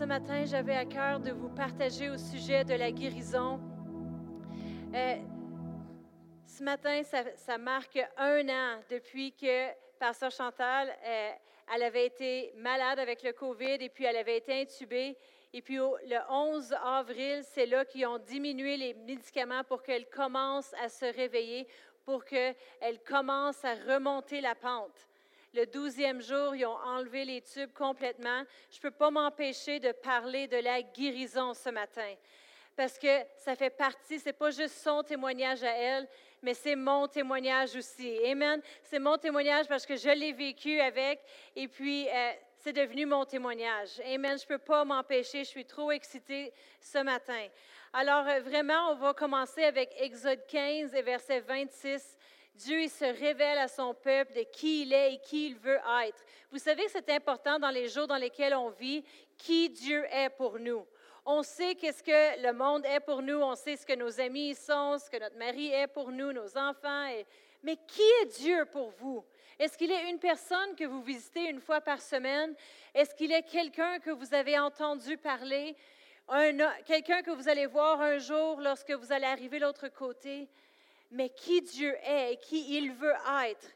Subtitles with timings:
[0.00, 3.60] ce matin, j'avais à cœur de vous partager au sujet de la guérison.
[4.94, 5.16] Euh,
[6.46, 9.68] ce matin, ça, marque un an depuis que
[9.98, 11.30] Pasteur Chantal, euh,
[11.74, 15.18] elle avait été malade avec le COVID et puis elle avait été intubée.
[15.52, 20.72] Et puis le 11 avril, c'est là qu'ils ont diminué les médicaments pour qu'elle commence
[20.82, 21.68] à se réveiller,
[22.06, 25.09] pour qu'elle commence à remonter la pente.
[25.52, 28.44] Le douzième jour, ils ont enlevé les tubes complètement.
[28.70, 32.14] Je ne peux pas m'empêcher de parler de la guérison ce matin.
[32.76, 36.08] Parce que ça fait partie, ce n'est pas juste son témoignage à elle,
[36.40, 38.16] mais c'est mon témoignage aussi.
[38.24, 38.62] Amen.
[38.84, 41.20] C'est mon témoignage parce que je l'ai vécu avec
[41.56, 44.00] et puis euh, c'est devenu mon témoignage.
[44.06, 44.38] Amen.
[44.38, 47.48] Je ne peux pas m'empêcher, je suis trop excitée ce matin.
[47.92, 52.16] Alors euh, vraiment, on va commencer avec Exode 15 et verset 26.
[52.54, 55.80] Dieu il se révèle à son peuple de qui il est et qui il veut
[56.04, 56.22] être.
[56.50, 59.02] Vous savez que c'est important dans les jours dans lesquels on vit,
[59.36, 60.86] qui Dieu est pour nous.
[61.24, 64.54] On sait qu'est-ce que le monde est pour nous, on sait ce que nos amis
[64.54, 67.08] sont, ce que notre mari est pour nous, nos enfants.
[67.62, 69.24] Mais qui est Dieu pour vous?
[69.58, 72.54] Est-ce qu'il est une personne que vous visitez une fois par semaine?
[72.94, 75.76] Est-ce qu'il est quelqu'un que vous avez entendu parler?
[76.86, 80.48] Quelqu'un que vous allez voir un jour lorsque vous allez arriver de l'autre côté?
[81.10, 83.14] Mais qui Dieu est et qui il veut
[83.46, 83.66] être.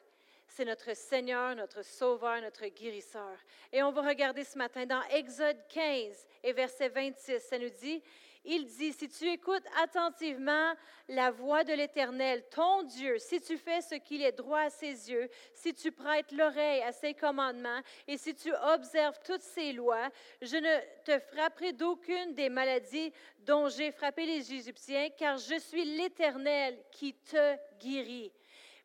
[0.47, 3.37] C'est notre Seigneur, notre Sauveur, notre guérisseur.
[3.73, 8.01] Et on va regarder ce matin dans Exode 15 et verset 26, ça nous dit,
[8.45, 10.73] il dit, si tu écoutes attentivement
[11.09, 15.11] la voix de l'Éternel, ton Dieu, si tu fais ce qu'il est droit à ses
[15.11, 20.09] yeux, si tu prêtes l'oreille à ses commandements et si tu observes toutes ses lois,
[20.43, 25.85] je ne te frapperai d'aucune des maladies dont j'ai frappé les Égyptiens, car je suis
[25.85, 28.33] l'Éternel qui te guérit.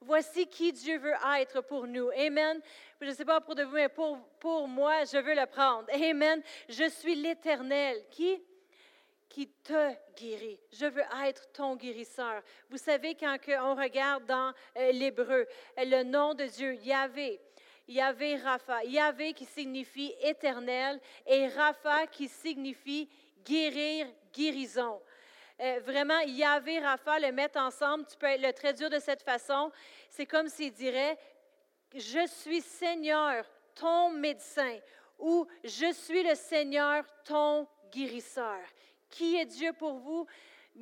[0.02, 2.10] Voici qui Dieu veut être pour nous.
[2.12, 2.62] Amen.
[3.02, 5.86] Je ne sais pas pour de vous, mais pour, pour moi, je veux le prendre.
[5.92, 6.42] Amen.
[6.70, 8.42] Je suis l'Éternel qui?
[9.40, 10.60] Qui te guérit.
[10.74, 12.42] Je veux être ton guérisseur.
[12.70, 17.40] Vous savez, quand on regarde dans euh, l'hébreu, euh, le nom de Dieu, Yahvé,
[17.88, 23.08] Yahvé Rapha, Yahvé qui signifie éternel et Rapha qui signifie
[23.46, 25.02] guérir, guérison.
[25.62, 29.72] Euh, vraiment, Yahvé, Rapha, le mettre ensemble, tu peux le traduire de cette façon.
[30.10, 31.18] C'est comme s'il dirait,
[31.96, 34.80] je suis Seigneur, ton médecin,
[35.18, 38.60] ou je suis le Seigneur, ton guérisseur.
[39.10, 40.28] Qui est Dieu pour vous?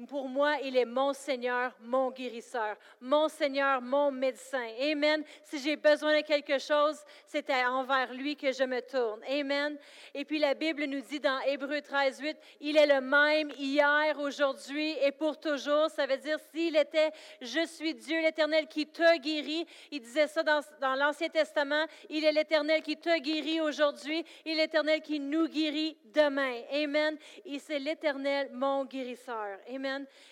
[0.08, 4.68] Pour moi, il est mon Seigneur, mon guérisseur, mon Seigneur, mon médecin.
[4.80, 5.24] Amen.
[5.44, 9.22] Si j'ai besoin de quelque chose, c'est envers lui que je me tourne.
[9.28, 9.76] Amen.
[10.14, 14.20] Et puis la Bible nous dit dans Hébreu 13, 8, il est le même hier,
[14.20, 15.90] aujourd'hui et pour toujours.
[15.90, 17.10] Ça veut dire s'il était,
[17.42, 19.66] je suis Dieu l'Éternel qui te guérit.
[19.90, 21.86] Il disait ça dans, l'Ancien Testament.
[22.10, 24.24] Il est l'Éternel qui te guérit aujourd'hui.
[24.46, 26.62] Il est l'Éternel qui nous guérit demain.
[26.72, 27.18] Amen.
[27.46, 29.58] Et c'est l'Éternel, mon guérisseur.
[29.68, 29.77] Amen.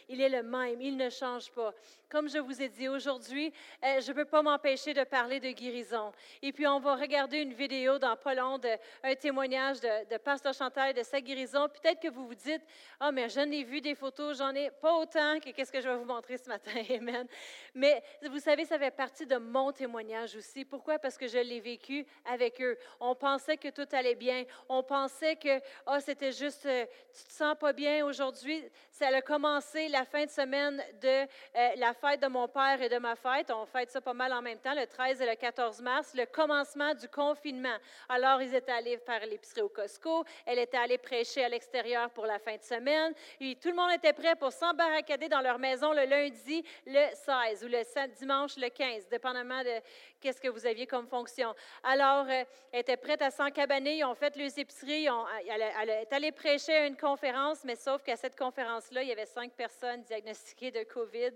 [0.09, 1.73] Il est le même, il ne change pas.
[2.15, 3.51] Comme je vous ai dit aujourd'hui,
[3.83, 6.13] euh, je ne peux pas m'empêcher de parler de guérison.
[6.41, 8.69] Et puis, on va regarder une vidéo dans pas long de,
[9.03, 11.67] un témoignage de, de Pasteur Chantal de sa guérison.
[11.67, 12.61] Peut-être que vous vous dites,
[13.01, 15.81] ah, oh, mais j'en ai vu des photos, j'en ai pas autant que qu'est-ce que
[15.81, 16.71] je vais vous montrer ce matin.
[16.89, 17.27] Amen.
[17.73, 20.63] Mais vous savez, ça fait partie de mon témoignage aussi.
[20.63, 20.97] Pourquoi?
[20.97, 22.77] Parce que je l'ai vécu avec eux.
[23.01, 24.45] On pensait que tout allait bien.
[24.69, 28.63] On pensait que, ah, c'était juste, euh, tu te sens pas bien aujourd'hui.
[28.89, 32.99] Ça a commencé la fin de semaine de euh, la de mon père et de
[32.99, 33.51] ma fête.
[33.51, 36.25] On fête ça pas mal en même temps, le 13 et le 14 mars, le
[36.27, 37.75] commencement du confinement.
[38.07, 40.23] Alors, ils étaient allés faire l'épicerie au Costco.
[40.45, 43.13] Elle était allée prêcher à l'extérieur pour la fin de semaine.
[43.41, 47.63] Et tout le monde était prêt pour s'embarracader dans leur maison le lundi, le 16
[47.63, 49.81] ou le dimanche, le 15, dépendamment de
[50.21, 51.55] qu'est-ce que vous aviez comme fonction.
[51.83, 53.97] Alors, euh, elle était prête à s'encabaner.
[53.97, 55.07] Ils ont fait les épiceries.
[55.47, 59.25] elle, est allée prêcher à une conférence, mais sauf qu'à cette conférence-là, il y avait
[59.25, 61.31] cinq personnes diagnostiquées de COVID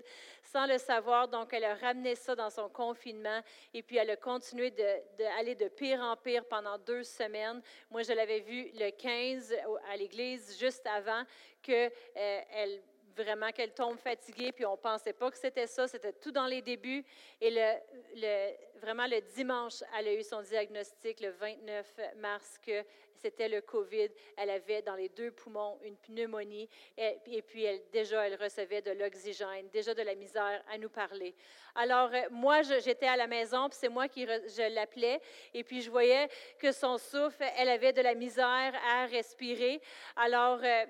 [0.51, 1.27] sans le savoir.
[1.27, 3.41] Donc, elle a ramené ça dans son confinement
[3.73, 7.61] et puis elle a continué d'aller de, de, pire en pire pendant deux semaines.
[7.91, 9.55] Moi, je l'avais vue le 15
[9.91, 11.23] à l'église, juste avant
[11.61, 12.77] qu'elle euh,
[13.15, 16.45] vraiment qu'elle tombe fatiguée, puis on ne pensait pas que c'était ça, c'était tout dans
[16.45, 17.03] les débuts.
[17.41, 22.83] Et le, vraiment, le dimanche, elle a eu son diagnostic, le 29 mars, que
[23.19, 24.09] c'était le COVID.
[24.37, 29.69] Elle avait dans les deux poumons une pneumonie, et, puis déjà, elle recevait de l'oxygène,
[29.71, 31.35] déjà de la misère à nous parler.
[31.75, 35.21] Alors, euh, moi, j'étais à la maison, puis c'est moi qui je l'appelais,
[35.53, 39.81] et puis je voyais que son souffle, elle avait de la misère à respirer.
[40.15, 40.85] Alors, euh,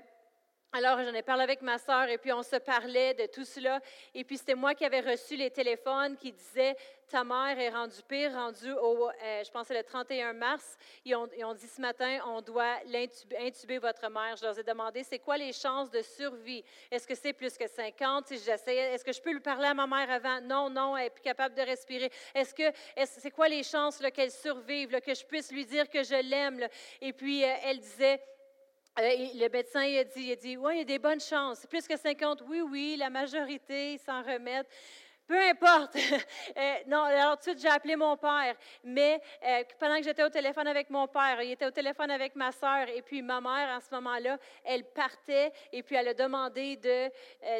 [0.71, 3.80] Alors, j'en ai parlé avec ma sœur et puis on se parlait de tout cela.
[4.13, 6.75] Et puis, c'était moi qui avais reçu les téléphones qui disaient
[7.10, 10.77] Ta mère est rendue pire, rendue au, euh, je pense, le 31 mars.
[11.04, 11.25] Ils ont,
[11.56, 12.75] dit ce matin On doit
[13.39, 14.36] intuber votre mère.
[14.36, 16.63] Je leur ai demandé C'est quoi les chances de survie?
[16.92, 19.88] Est-ce que c'est plus que 50 si Est-ce que je peux lui parler à ma
[19.88, 22.12] mère avant Non, non, elle est plus capable de respirer.
[22.36, 22.71] Est-ce que
[23.06, 26.68] c'est quoi les chances qu'elle survive, que je puisse lui dire que je l'aime
[27.01, 28.21] Et puis, euh, elle disait
[28.97, 31.65] le médecin il a dit, il a dit, oui, il y a des bonnes chances.
[31.68, 34.69] Plus que 50, oui, oui, la majorité s'en remettent.
[35.29, 35.95] Peu importe.
[36.57, 38.55] Euh, non, alors tout de suite, j'ai appelé mon père.
[38.83, 42.35] Mais euh, pendant que j'étais au téléphone avec mon père, il était au téléphone avec
[42.35, 42.89] ma soeur.
[42.89, 45.53] Et puis ma mère, en ce moment-là, elle partait.
[45.71, 47.09] Et puis elle a demandé de,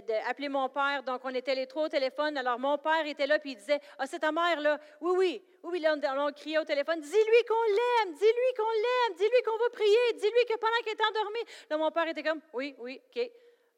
[0.02, 1.04] d'appeler mon père.
[1.04, 2.36] Donc on était les trois au téléphone.
[2.38, 4.80] Alors mon père était là, puis il disait Ah, c'est ta mère, là.
[5.00, 5.44] Oui, oui.
[5.64, 9.70] Oui, là, on, criait au téléphone, dis-lui qu'on l'aime, dis-lui qu'on l'aime, dis-lui qu'on va
[9.70, 11.40] prier, dis-lui que pendant qu'il est endormi.
[11.70, 13.30] Là, mon père était comme, oui, oui, OK,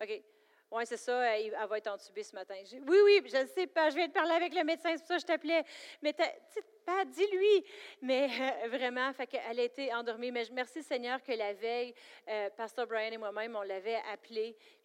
[0.02, 0.22] OK.
[0.72, 2.56] Oui, c'est ça, elle, va être entubée ce matin.
[2.72, 5.08] oui, oui, je ne sais pas, je viens de parler avec le médecin, c'est pour
[5.08, 5.66] ça que je t'appelais.
[6.02, 6.14] Mais
[6.86, 7.66] pas, dis-lui.
[8.02, 10.32] Mais euh, vraiment, fait elle a été endormie.
[10.32, 11.94] Mais merci Seigneur que la veille,
[12.28, 14.00] euh, Pasteur Brian et moi-même, on l'avait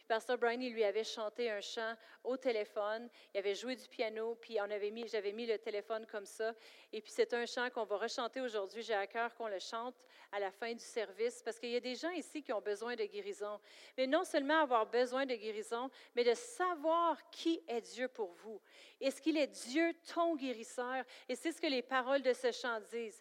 [0.06, 0.17] appelé.
[0.17, 1.94] Pasteur Brian, lui avait chanté un chant
[2.25, 3.08] au téléphone.
[3.35, 6.55] Il avait joué du piano, puis on avait mis, j'avais mis le téléphone comme ça.
[6.93, 8.82] Et puis c'est un chant qu'on va rechanter aujourd'hui.
[8.82, 9.94] J'ai à cœur qu'on le chante
[10.32, 12.94] à la fin du service, parce qu'il y a des gens ici qui ont besoin
[12.97, 13.61] de guérison.
[13.97, 18.61] Mais non seulement avoir besoin de guérison, mais de savoir qui est Dieu pour vous.
[19.00, 21.05] Est-ce qu'il est Dieu, ton guérisseur?
[21.29, 23.20] Et c'est ce que les paroles de ce chant disent.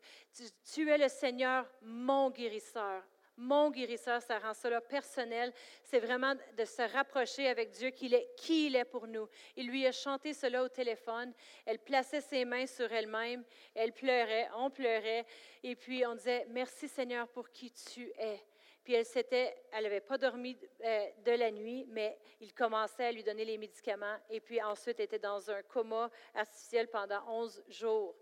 [0.74, 3.04] tu es le Seigneur, mon guérisseur
[3.38, 5.52] mon guérisseur, ça rend cela personnel.
[5.84, 9.28] C'est vraiment de se rapprocher avec Dieu, qui il est pour nous.
[9.56, 11.34] Il lui a chanté cela au téléphone.
[11.66, 13.44] Elle plaçait ses mains sur elle-même.
[13.74, 15.26] Elle pleurait, on pleurait.
[15.64, 18.40] Et puis on disait, merci Seigneur pour qui tu es.
[18.86, 23.12] Puis elle s'était, elle n'avait pas dormi euh, de la nuit, mais il commençait à
[23.12, 24.18] lui donner les médicaments.
[24.30, 28.16] Et puis ensuite, elle était dans un coma artificiel pendant 11 jours.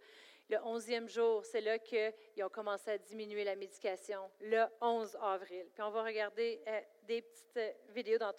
[0.49, 5.65] Le onzième jour, c'est là qu'ils ont commencé à diminuer la médication, le 11 avril.
[5.73, 8.33] Puis on va regarder euh, des petites vidéos dans,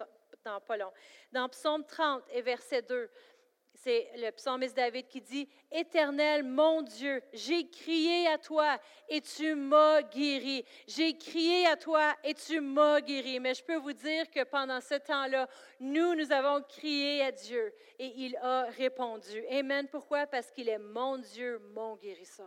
[0.44, 0.92] dans pas long.
[1.32, 3.10] Dans Psaume 30 et verset 2,
[3.74, 8.78] c'est le psalmiste David qui dit, Éternel, mon Dieu, j'ai crié à toi
[9.08, 10.64] et tu m'as guéri.
[10.86, 13.40] J'ai crié à toi et tu m'as guéri.
[13.40, 15.48] Mais je peux vous dire que pendant ce temps-là,
[15.80, 19.44] nous, nous avons crié à Dieu et il a répondu.
[19.50, 19.88] Amen.
[19.88, 20.26] Pourquoi?
[20.26, 22.46] Parce qu'il est mon Dieu, mon guérisseur.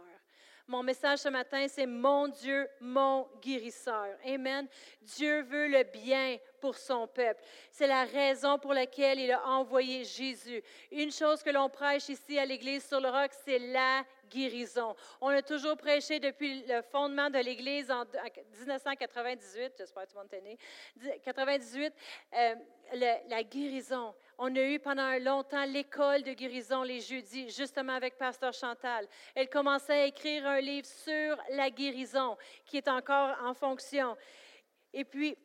[0.69, 4.07] Mon message ce matin, c'est mon Dieu, mon guérisseur.
[4.25, 4.67] Amen.
[5.01, 7.41] Dieu veut le bien pour son peuple.
[7.71, 10.61] C'est la raison pour laquelle il a envoyé Jésus.
[10.91, 14.93] Une chose que l'on prêche ici à l'Église sur le roc, c'est la guérison.
[15.21, 18.03] On a toujours prêché depuis le fondement de l'Église en
[18.59, 21.93] 1998, j'espère que tout le monde est né, 98,
[22.33, 22.55] euh,
[23.29, 24.13] la guérison.
[24.39, 29.07] On a eu pendant longtemps l'école de guérison les jeudis, justement avec Pasteur Chantal.
[29.33, 34.15] Elle commençait à écrire un livre sur la guérison qui est encore en fonction.
[34.93, 35.35] Et puis,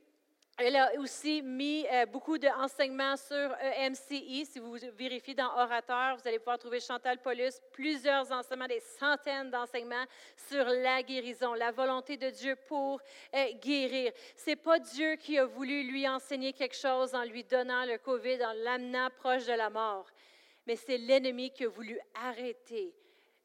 [0.58, 4.44] elle a aussi mis euh, beaucoup d'enseignements sur EMCI.
[4.44, 9.50] Si vous vérifiez dans Orateur, vous allez pouvoir trouver Chantal Paulus, plusieurs enseignements, des centaines
[9.50, 10.04] d'enseignements
[10.37, 13.00] sur la guérison, la volonté de Dieu pour
[13.34, 14.12] euh, guérir.
[14.37, 18.44] C'est pas Dieu qui a voulu lui enseigner quelque chose en lui donnant le COVID,
[18.44, 20.06] en l'amenant proche de la mort,
[20.66, 22.94] mais c'est l'ennemi qui a voulu arrêter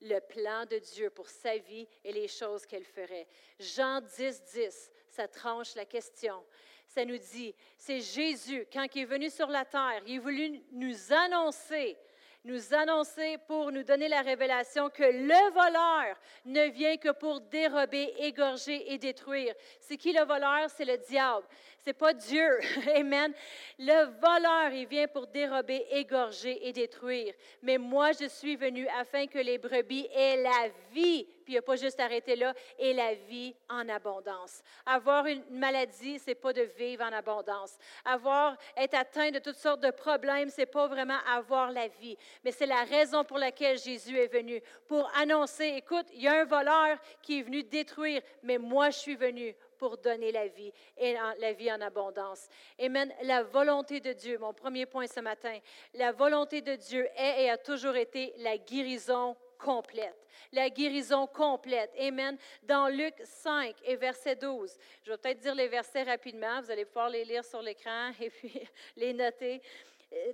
[0.02, 3.28] le plan de Dieu pour sa vie et les choses qu'elle ferait.
[3.60, 6.44] Jean 10, 10, ça tranche la question
[6.88, 10.62] ça nous dit, c'est Jésus, quand il est venu sur la terre, il est voulu
[10.72, 11.98] nous annoncer,
[12.44, 16.16] nous annoncer pour nous donner la révélation que le voleur
[16.46, 19.54] ne vient que pour dérober, égorger et détruire.
[19.82, 20.70] C'est qui le voleur?
[20.70, 21.46] C'est le diable.
[21.84, 22.48] C'est pas Dieu.
[22.96, 23.34] Amen.
[23.78, 27.34] Le voleur, il vient pour dérober, égorger et détruire.
[27.62, 31.62] Mais moi, je suis venu afin que les brebis aient la vie puis il n'a
[31.62, 34.62] pas juste arrêté là, et la vie en abondance.
[34.86, 37.78] Avoir une maladie, c'est pas de vivre en abondance.
[38.04, 42.18] Avoir, être atteint de toutes sortes de problèmes, c'est pas vraiment avoir la vie.
[42.44, 46.42] Mais c'est la raison pour laquelle Jésus est venu, pour annoncer, écoute, il y a
[46.42, 50.74] un voleur qui est venu détruire, mais moi je suis venu pour donner la vie
[50.98, 52.50] et la vie en abondance.
[52.78, 53.14] Amen.
[53.22, 55.58] La volonté de Dieu, mon premier point ce matin,
[55.94, 60.16] la volonté de Dieu est et a toujours été la guérison complète.
[60.52, 61.92] La guérison complète.
[62.00, 62.38] Amen.
[62.64, 66.86] Dans Luc 5 et verset 12, je vais peut-être dire les versets rapidement, vous allez
[66.86, 68.62] pouvoir les lire sur l'écran et puis
[68.96, 69.62] les noter.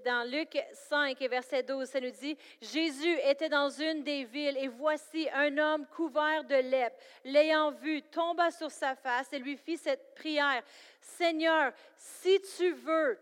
[0.05, 4.57] dans Luc 5 et verset 12, ça nous dit, Jésus était dans une des villes
[4.57, 9.57] et voici un homme couvert de lèpre, l'ayant vu, tomba sur sa face et lui
[9.57, 10.63] fit cette prière,
[11.01, 13.17] Seigneur, si tu veux,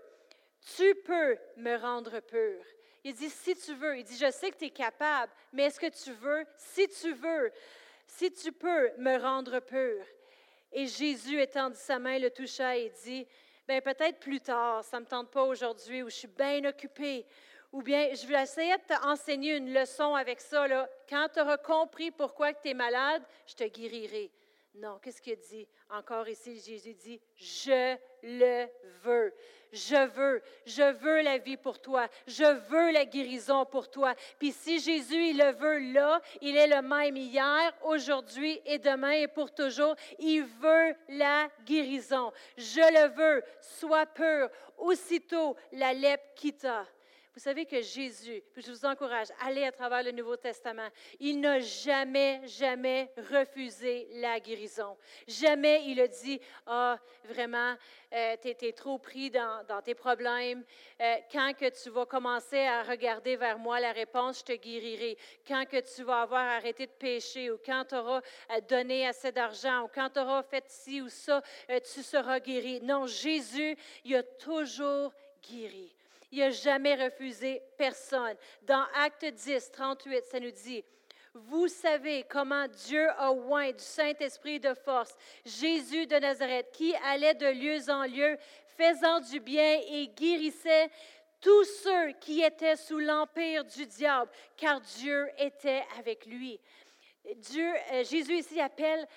[0.76, 2.64] tu peux me rendre pur.
[3.04, 5.80] Il dit, si tu veux, il dit, je sais que tu es capable, mais est-ce
[5.80, 6.46] que tu veux?
[6.56, 7.52] Si tu veux,
[8.06, 10.04] si tu peux me rendre pur.
[10.72, 13.28] Et Jésus, étendit sa main, le toucha et dit,
[13.68, 17.26] ben peut-être plus tard, ça ne me tente pas aujourd'hui, ou je suis bien occupé,
[17.72, 20.68] ou bien je vais essayer de t'enseigner une leçon avec ça.
[20.68, 20.90] Là.
[21.10, 24.30] Quand tu auras compris pourquoi tu es malade, je te guérirai.
[24.76, 25.68] Non, qu'est-ce qu'il dit?
[25.90, 28.68] Encore ici, Jésus dit, je le
[29.04, 29.34] veux.
[29.74, 32.08] Je veux, je veux la vie pour toi.
[32.26, 34.16] Je veux la guérison pour toi.
[34.40, 39.12] Puis si Jésus, il le veut là, il est le même hier, aujourd'hui et demain
[39.12, 39.96] et pour toujours.
[40.20, 42.32] Il veut la guérison.
[42.58, 43.44] Je le veux.
[43.60, 44.50] Sois pur.
[44.78, 46.86] Aussitôt, la lèpre quitta.
[47.34, 51.62] Vous savez que Jésus, je vous encourage, allez à travers le Nouveau Testament, il n'a
[51.62, 54.98] jamais, jamais refusé la guérison.
[55.26, 57.78] Jamais il a dit, ah, vraiment,
[58.12, 60.66] euh, tu es, trop pris dans, tes problèmes.
[61.00, 65.18] Euh, quand que tu vas commencer à regarder vers moi, la réponse, je te guérirai.
[65.48, 68.20] Quand que tu vas avoir arrêté de pécher ou quand tu auras
[68.52, 72.82] euh, donné assez d'argent ou quand tu auras fait ci ou ça, tu seras guéri.
[72.82, 75.14] Non, Jésus, il a toujours
[75.50, 75.96] guéri.
[76.32, 78.36] Il n'a jamais refusé personne.
[78.64, 80.84] Dans Acte 10, 38, ça nous dit,
[81.34, 87.34] vous savez comment Dieu a oint du Saint-Esprit de force Jésus de Nazareth, qui allait
[87.34, 88.38] de lieu en lieu,
[88.78, 90.90] faisant du bien et guérissait
[91.40, 96.60] tous ceux qui étaient sous l'empire du diable, car Dieu était avec lui.
[97.36, 99.08] Dieu, euh, Jésus ici appelle,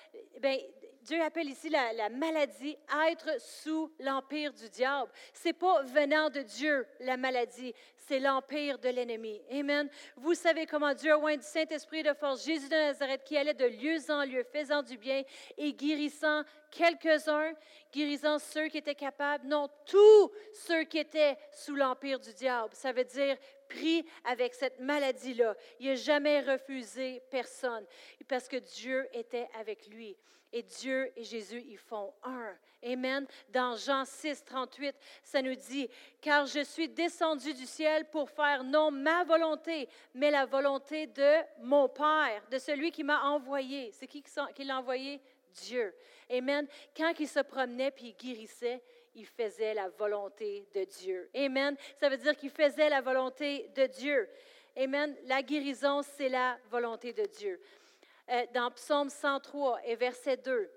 [0.40, 0.58] ben,
[1.04, 2.78] Dieu appelle ici la, maladie
[3.10, 5.12] être sous l'empire du diable.
[5.34, 9.42] C'est pas venant de Dieu la maladie, c'est l'empire de l'ennemi.
[9.50, 9.90] Amen.
[10.16, 13.52] Vous savez comment Dieu a oint du Saint-Esprit de force Jésus de Nazareth qui allait
[13.52, 15.22] de lieu en lieu, faisant du bien
[15.58, 17.52] et guérissant quelques-uns,
[17.92, 22.74] guérissant ceux qui étaient capables, non, tous ceux qui étaient sous l'empire du diable.
[22.74, 23.36] Ça veut dire
[23.68, 25.54] pris avec cette maladie-là.
[25.80, 27.84] Il n'a jamais refusé personne
[28.26, 30.16] parce que Dieu était avec lui
[30.54, 32.56] et Dieu et Jésus, ils font un.
[32.84, 33.26] Amen.
[33.48, 38.62] Dans Jean 6, 38, ça nous dit, car je suis descendu du ciel pour faire
[38.62, 43.90] non ma volonté, mais la volonté de mon Père, de celui qui m'a envoyé.
[43.92, 44.22] C'est qui
[44.54, 45.20] qui l'a envoyé?
[45.62, 45.92] Dieu.
[46.30, 46.68] Amen.
[46.96, 48.80] Quand il se promenait puis il guérissait,
[49.16, 51.30] il faisait la volonté de Dieu.
[51.34, 51.76] Amen.
[51.98, 54.28] Ça veut dire qu'il faisait la volonté de Dieu.
[54.76, 55.16] Amen.
[55.24, 57.60] La guérison, c'est la volonté de Dieu.
[58.30, 60.70] Euh, dans Psaume 103 et verset 2.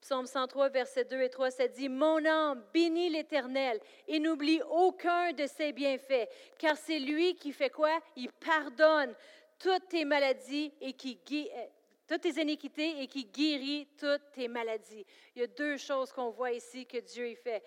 [0.00, 5.32] Psaume 103, verset 2 et 3, ça dit, Mon âme bénit l'Éternel et n'oublie aucun
[5.32, 8.00] de ses bienfaits, car c'est lui qui fait quoi?
[8.16, 9.14] Il pardonne
[9.60, 11.20] toutes tes maladies et qui
[11.54, 11.66] euh,
[12.08, 15.06] toutes tes iniquités et qui guérit toutes tes maladies.
[15.36, 17.62] Il y a deux choses qu'on voit ici que Dieu y fait.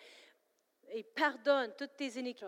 [0.93, 2.45] Il pardonne toutes tes iniquités.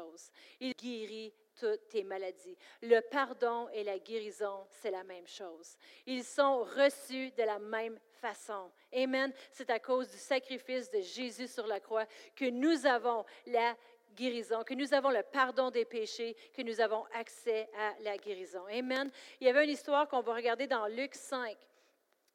[0.60, 2.58] Il guérit toutes tes maladies.
[2.82, 5.78] Le pardon et la guérison, c'est la même chose.
[6.06, 8.72] Ils sont reçus de la même façon.
[8.94, 9.32] Amen.
[9.52, 13.76] C'est à cause du sacrifice de Jésus sur la croix que nous avons la
[14.16, 18.66] guérison, que nous avons le pardon des péchés, que nous avons accès à la guérison.
[18.72, 19.12] Amen.
[19.40, 21.56] Il y avait une histoire qu'on va regarder dans Luc 5.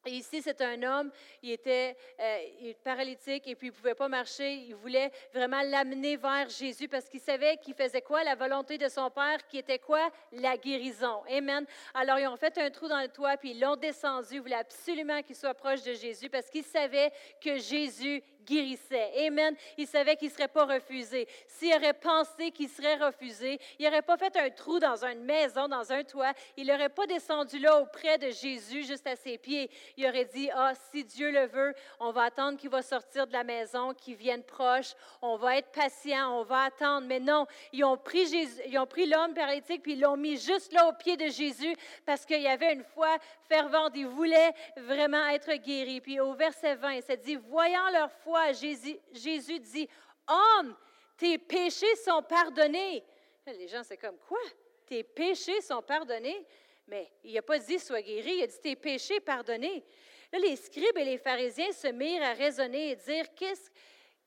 [0.06, 4.52] Ici, c'est un homme, il était euh, paralytique et puis il ne pouvait pas marcher.
[4.52, 8.24] Il voulait vraiment l'amener vers Jésus parce qu'il savait qu'il faisait quoi?
[8.24, 10.10] La volonté de son Père qui était quoi?
[10.32, 11.22] La guérison.
[11.30, 11.64] Amen.
[11.94, 14.34] Alors, ils ont fait un trou dans le toit puis ils l'ont descendu.
[14.34, 19.26] Ils voulaient absolument qu'il soit proche de Jésus parce qu'ils savaient que Jésus guérissait.
[19.26, 19.54] Amen.
[19.76, 21.26] Il savait qu'il ne serait pas refusé.
[21.46, 25.68] S'il aurait pensé qu'il serait refusé, il n'aurait pas fait un trou dans une maison,
[25.68, 26.32] dans un toit.
[26.56, 29.70] Il n'aurait pas descendu là auprès de Jésus, juste à ses pieds.
[29.96, 33.32] Il aurait dit, ah, si Dieu le veut, on va attendre qu'il va sortir de
[33.32, 34.92] la maison, qu'il vienne proche.
[35.20, 37.06] On va être patient, on va attendre.
[37.06, 40.36] Mais non, ils ont pris, Jésus, ils ont pris l'homme paralytique, puis ils l'ont mis
[40.36, 43.16] juste là au pied de Jésus parce qu'il y avait une foi
[43.48, 43.92] fervente.
[43.94, 46.00] Ils voulaient vraiment être guéris.
[46.00, 49.88] Puis au verset 20, ça dit, voyant leur foi, Jésus, dit,
[50.26, 50.76] Homme,
[51.16, 53.04] tes péchés sont pardonnés.
[53.46, 54.40] Les gens, c'est comme quoi?
[54.86, 56.46] Tes péchés sont pardonnés?
[56.86, 59.84] Mais il n'a pas dit sois guéri, il a dit tes péchés pardonnés.
[60.32, 63.70] Là, les scribes et les pharisiens se mirent à raisonner et dire Qu'est-ce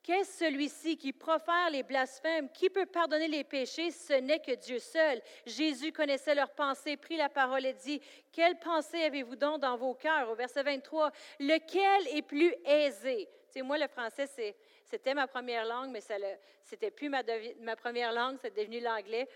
[0.06, 2.48] Qu'est-ce celui-ci qui profère les blasphèmes?
[2.52, 3.90] Qui peut pardonner les péchés?
[3.90, 5.20] Ce n'est que Dieu seul.
[5.48, 8.00] Jésus connaissait leurs pensées, prit la parole et dit,
[8.32, 10.30] Quelle pensée avez-vous donc dans vos cœurs?
[10.30, 11.10] Au verset 23,
[11.40, 13.28] lequel est plus aisé?
[13.60, 14.28] Sais, moi, le français,
[14.84, 16.14] c'était ma première langue, mais ce
[16.72, 17.24] n'était plus ma,
[17.76, 19.28] première langue, c'est devenu l'anglais.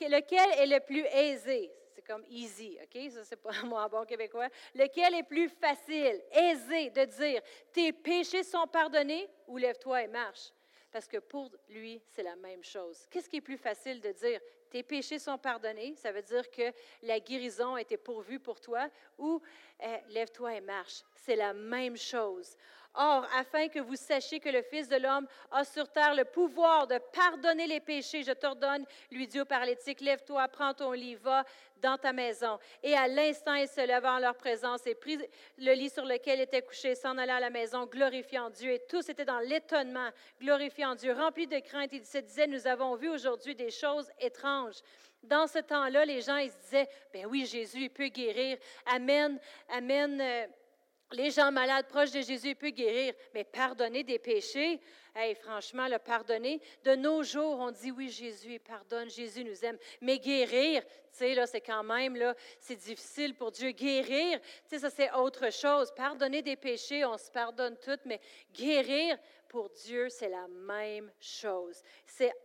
[0.00, 1.70] Lequel est le plus aisé?
[1.94, 3.10] C'est comme easy, OK?
[3.10, 4.48] Ça, c'est pas moi bon québécois.
[4.74, 7.42] Lequel est plus facile, aisé de dire
[7.72, 10.50] tes péchés sont pardonnés ou lève-toi et marche?
[10.90, 13.06] Parce que pour lui, c'est la même chose.
[13.10, 16.72] Qu'est-ce qui est plus facile de dire tes péchés sont pardonnés, ça veut dire que
[17.02, 18.88] la guérison a été pourvue pour toi,
[19.18, 19.40] ou
[19.82, 21.02] euh, lève-toi et marche.
[21.14, 22.56] C'est la même chose.
[22.94, 26.86] Or, afin que vous sachiez que le Fils de l'homme a sur terre le pouvoir
[26.86, 31.44] de pardonner les péchés, je t'ordonne, lui dit au paralytique, lève-toi, prends ton lit, va
[31.80, 32.58] dans ta maison.
[32.82, 35.18] Et à l'instant, il se leva en leur présence et prit
[35.58, 38.72] le lit sur lequel il était couché, s'en alla à la maison, glorifiant Dieu.
[38.72, 41.92] Et tous étaient dans l'étonnement, glorifiant Dieu, remplis de crainte.
[41.92, 44.80] Ils se disaient, nous avons vu aujourd'hui des choses étranges.
[45.22, 48.58] Dans ce temps-là, les gens, ils se disaient, ben oui, Jésus, il peut guérir.
[48.86, 50.48] Amen, amen.
[51.12, 54.80] Les gens malades proches de Jésus, peut guérir, mais pardonner des péchés,
[55.14, 59.78] hey, franchement, le pardonner, de nos jours, on dit oui, Jésus pardonne, Jésus nous aime,
[60.00, 63.70] mais guérir, tu sais, là, c'est quand même, là, c'est difficile pour Dieu.
[63.72, 65.92] Guérir, tu sais, ça, c'est autre chose.
[65.94, 68.20] Pardonner des péchés, on se pardonne tout, mais
[68.54, 69.18] guérir,
[69.52, 71.82] pour Dieu, c'est la même chose.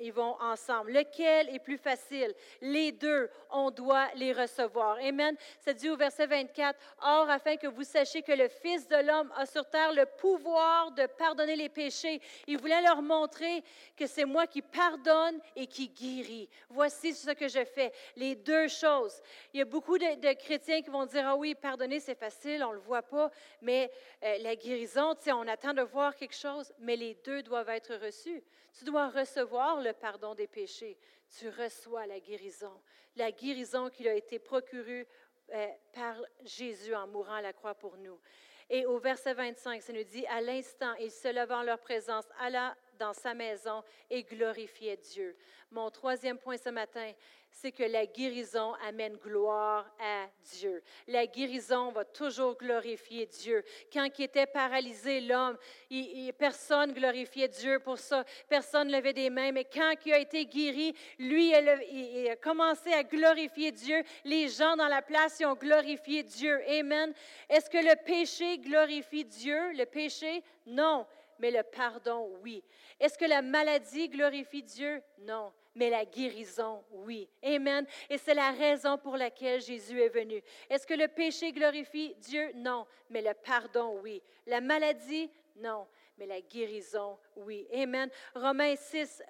[0.01, 0.91] Ils vont ensemble.
[0.91, 2.33] Lequel est plus facile?
[2.59, 4.97] Les deux, on doit les recevoir.
[4.97, 5.37] Amen.
[5.61, 9.31] Ça dit au verset 24, Or, afin que vous sachiez que le Fils de l'homme
[9.37, 13.63] a sur terre le pouvoir de pardonner les péchés, il voulait leur montrer
[13.95, 16.49] que c'est moi qui pardonne et qui guérit.
[16.69, 17.91] Voici ce que je fais.
[18.15, 19.21] Les deux choses.
[19.53, 22.69] Il y a beaucoup de, chrétiens qui vont dire, ah oui, pardonner, c'est facile, on
[22.69, 23.91] ne le voit pas, mais
[24.23, 28.43] euh, la guérison, on attend de voir quelque chose, mais les deux doivent être reçus.
[28.77, 30.97] Tu dois recevoir le pardon des péchés.
[31.37, 32.81] Tu reçois la guérison.
[33.15, 35.07] La guérison qui a été procurée
[35.53, 38.19] euh, par Jésus en mourant à la croix pour nous.
[38.69, 42.25] Et au verset 25, ça nous dit, à l'instant, il se leva en leur présence,
[42.39, 45.35] alla dans sa maison et glorifiait Dieu.
[45.71, 47.11] Mon troisième point ce matin,
[47.51, 50.81] c'est que la guérison amène gloire à Dieu.
[51.07, 53.63] La guérison va toujours glorifier Dieu.
[53.91, 55.57] Quand il était paralysé, l'homme,
[56.37, 58.23] personne glorifiait Dieu pour ça.
[58.47, 59.51] Personne ne levait des mains.
[59.51, 64.03] Mais quand il a été guéri, lui, il a commencé à glorifier Dieu.
[64.23, 66.61] Les gens dans la place, ils ont glorifié Dieu.
[66.69, 67.13] Amen.
[67.49, 69.73] Est-ce que le péché glorifie Dieu?
[69.73, 70.43] Le péché?
[70.65, 71.05] Non.
[71.39, 72.63] Mais le pardon, oui.
[72.99, 75.01] Est-ce que la maladie glorifie Dieu?
[75.19, 77.29] Non mais la guérison, oui.
[77.43, 77.85] Amen.
[78.09, 80.41] Et c'est la raison pour laquelle Jésus est venu.
[80.69, 82.51] Est-ce que le péché glorifie Dieu?
[82.55, 84.21] Non, mais le pardon, oui.
[84.47, 85.29] La maladie?
[85.55, 87.67] Non, mais la guérison, oui.
[87.71, 88.09] Amen.
[88.33, 89.21] Romains 6,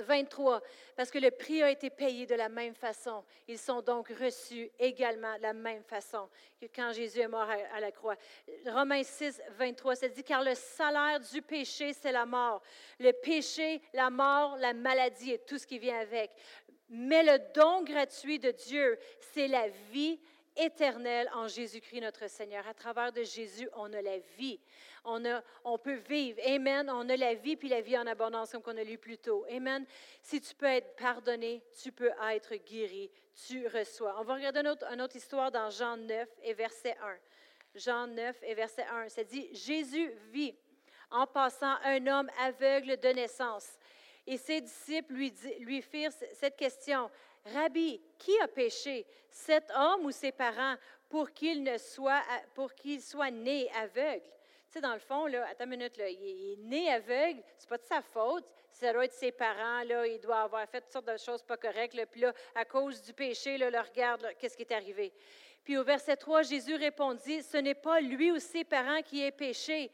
[0.00, 0.62] 23,
[0.96, 3.24] parce que le prix a été payé de la même façon.
[3.46, 6.28] Ils sont donc reçus également de la même façon
[6.60, 8.16] que quand Jésus est mort à, la croix.
[8.66, 12.62] Romains 6, 23, ça dit, car le salaire du péché, c'est la mort.
[12.98, 16.30] Le péché, la mort, la maladie et tout ce qui vient avec.
[16.88, 18.98] Mais le don gratuit de Dieu,
[19.32, 20.18] c'est la vie
[20.56, 22.66] éternelle en Jésus-Christ notre Seigneur.
[22.66, 24.58] À travers de Jésus, on a la vie
[25.64, 26.38] on, peut vivre.
[26.46, 26.90] Amen.
[26.90, 29.44] On a la vie puis la vie en abondance, comme on a lu plus tôt.
[29.50, 29.86] Amen.
[30.22, 33.10] Si tu peux être pardonné, tu peux être guéri.
[33.46, 34.16] Tu reçois.
[34.18, 37.16] On va regarder une autre, une autre histoire dans Jean 9 et verset 1.
[37.74, 39.08] Jean 9 et verset 1.
[39.08, 40.54] Ça dit Jésus vit
[41.10, 43.78] en passant un homme aveugle de naissance.
[44.26, 47.10] Et ses disciples lui, lui firent cette question
[47.54, 50.74] Rabbi, qui a péché, cet homme ou ses parents,
[51.08, 52.22] pour qu'il ne soit,
[52.54, 54.22] pour qu'il soit né aveugle?
[54.70, 57.78] Sais, dans le fond, là, attends une minute, là, il, est né aveugle, c'est pas
[57.78, 58.44] de sa faute.
[58.70, 61.56] Ça doit être ses parents, là, il doit avoir fait toutes sortes de choses pas
[61.56, 61.94] correctes.
[61.94, 65.12] Là, puis là, à cause du péché, là, le regarde, qu'est-ce qui est arrivé.
[65.64, 69.32] Puis au verset 3, Jésus répondit, ce n'est pas lui ou ses parents qui est
[69.32, 69.90] péché,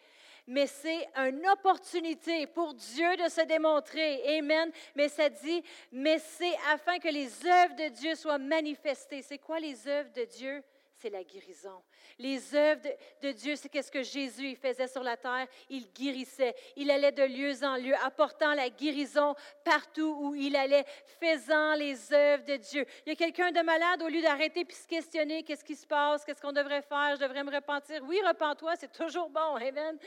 [0.46, 4.38] mais c'est une opportunité pour Dieu de se démontrer.
[4.38, 4.70] Amen.
[4.94, 9.22] Mais ça dit, mais c'est afin que les œuvres de Dieu soient manifestées.
[9.22, 10.62] C'est quoi les œuvres de Dieu?
[11.04, 11.82] C'est la guérison.
[12.18, 12.80] Les œuvres
[13.20, 15.46] de, Dieu, c'est qu'est-ce que Jésus faisait sur la terre.
[15.68, 16.54] Il guérissait.
[16.76, 20.86] Il allait de lieu en lieu, apportant la guérison partout où il allait,
[21.20, 22.86] faisant les œuvres de Dieu.
[23.04, 25.86] Il y a quelqu'un de malade, au lieu d'arrêter puis se questionner, qu'est-ce qui se
[25.86, 28.02] passe, qu'est-ce qu'on devrait faire, je devrais me repentir.
[28.04, 29.98] Oui, repens-toi, c'est toujours bon, Amen.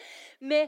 [0.42, 0.68] Mais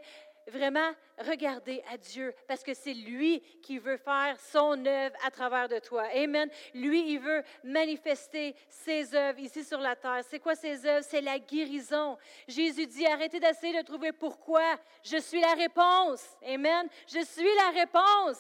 [0.49, 5.67] vraiment regarder à Dieu parce que c'est lui qui veut faire son œuvre à travers
[5.67, 6.03] de toi.
[6.13, 6.49] Amen.
[6.73, 10.21] Lui, il veut manifester ses œuvres ici sur la terre.
[10.29, 11.05] C'est quoi ses œuvres?
[11.07, 12.17] C'est la guérison.
[12.47, 14.77] Jésus dit, arrêtez d'essayer de trouver pourquoi.
[15.03, 16.25] Je suis la réponse.
[16.45, 16.88] Amen.
[17.07, 18.39] Je suis la réponse.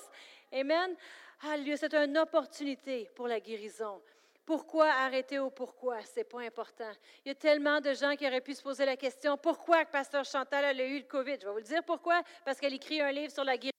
[0.51, 0.95] Amen.
[1.41, 1.77] Alléluia.
[1.77, 4.01] C'est une opportunité pour la guérison
[4.49, 6.01] Pourquoi arrêter au pourquoi?
[6.01, 6.91] Ce n'est pas important.
[7.23, 10.25] Il y a tellement de gens qui auraient pu se poser la question pourquoi Pasteur
[10.25, 11.35] Chantal a eu le COVID?
[11.39, 12.23] Je vais vous le dire pourquoi.
[12.43, 13.75] Parce qu'elle écrit un livre sur la guérison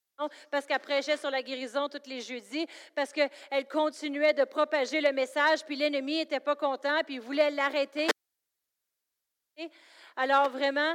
[0.48, 5.10] parce qu'elle prêchait sur la guérison tous les jeudis, parce qu'elle continuait de propager le
[5.10, 8.06] message, puis l'ennemi n'était pas content, puis il voulait l'arrêter.
[10.14, 10.94] Alors vraiment,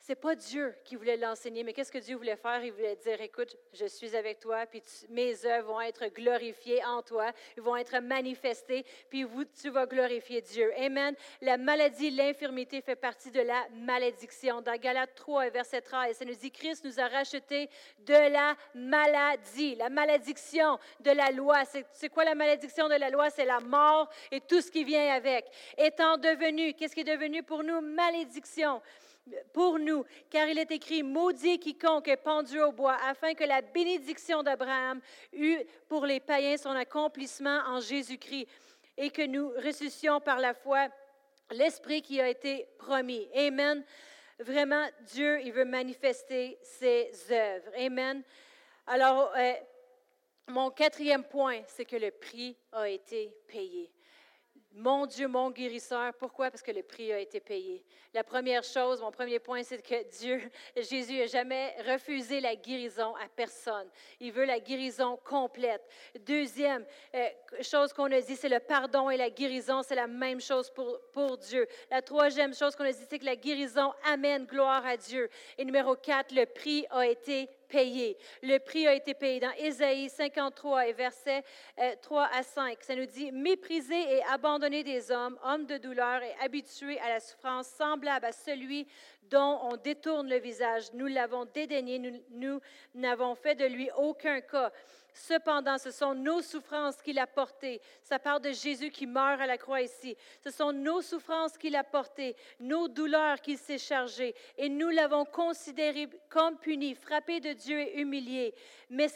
[0.00, 2.64] c'est pas Dieu qui voulait l'enseigner, mais qu'est-ce que Dieu voulait faire?
[2.64, 7.02] Il voulait dire, écoute, je suis avec toi, puis mes œuvres vont être glorifiées en
[7.02, 10.72] toi, ils vont être manifestées, puis vous, tu vas glorifier Dieu.
[10.78, 11.14] Amen.
[11.42, 14.62] La maladie, l'infirmité fait partie de la malédiction.
[14.62, 19.74] Dans Galates 3, verset 13, ça nous dit, Christ nous a rachetés de la maladie,
[19.74, 21.64] la malédiction de la loi.
[21.92, 23.28] C'est quoi la malédiction de la loi?
[23.28, 25.46] C'est la mort et tout ce qui vient avec.
[25.76, 27.82] Étant devenu, qu'est-ce qui est devenu pour nous?
[27.82, 28.80] Malédiction
[29.52, 33.62] pour nous, car il est écrit, maudit quiconque est pendu au bois, afin que la
[33.62, 35.00] bénédiction d'Abraham
[35.32, 38.46] eût pour les païens son accomplissement en Jésus-Christ,
[38.96, 40.88] et que nous ressuscions par la foi
[41.50, 43.28] l'Esprit qui a été promis.
[43.34, 43.84] Amen.
[44.38, 47.70] Vraiment, Dieu, il veut manifester ses œuvres.
[47.76, 48.22] Amen.
[48.86, 49.52] Alors, euh,
[50.48, 53.90] mon quatrième point, c'est que le prix a été payé.
[54.72, 56.14] Mon Dieu, mon guérisseur.
[56.14, 56.50] Pourquoi?
[56.50, 57.84] Parce que le prix a été payé.
[58.14, 60.40] La première chose, mon premier point, c'est que Dieu,
[60.76, 63.88] Jésus, n'a jamais refusé la guérison à personne.
[64.20, 65.82] Il veut la guérison complète.
[66.20, 67.28] Deuxième euh,
[67.62, 71.00] chose qu'on a dit, c'est le pardon et la guérison, c'est la même chose pour,
[71.12, 71.66] pour Dieu.
[71.90, 75.28] La troisième chose qu'on a dit, c'est que la guérison amène gloire à Dieu.
[75.58, 78.18] Et numéro quatre, le prix a été payé.
[78.42, 79.40] Le prix a été payé.
[79.40, 81.42] Dans Ésaïe 53 et versets
[82.02, 86.22] 3 euh, à 5, ça nous dit, Méprisé et abandonné des hommes, hommes de douleur
[86.22, 88.86] et habitués à la souffrance, semblable à celui
[89.30, 90.92] dont on détourne le visage.
[90.92, 91.98] Nous l'avons dédaigné,
[92.30, 92.60] nous
[92.94, 94.72] n'avons fait de lui aucun cas.
[95.14, 97.80] Cependant, ce sont nos souffrances qu'il a portées.
[98.02, 100.16] Ça parle de Jésus qui meurt à la croix ici.
[100.42, 104.34] Ce sont nos souffrances qu'il a portées, nos douleurs qu'il s'est chargé.
[104.56, 108.54] Et nous l'avons considéré comme puni, frappé de Dieu et humilié.
[108.88, 109.08] Mais,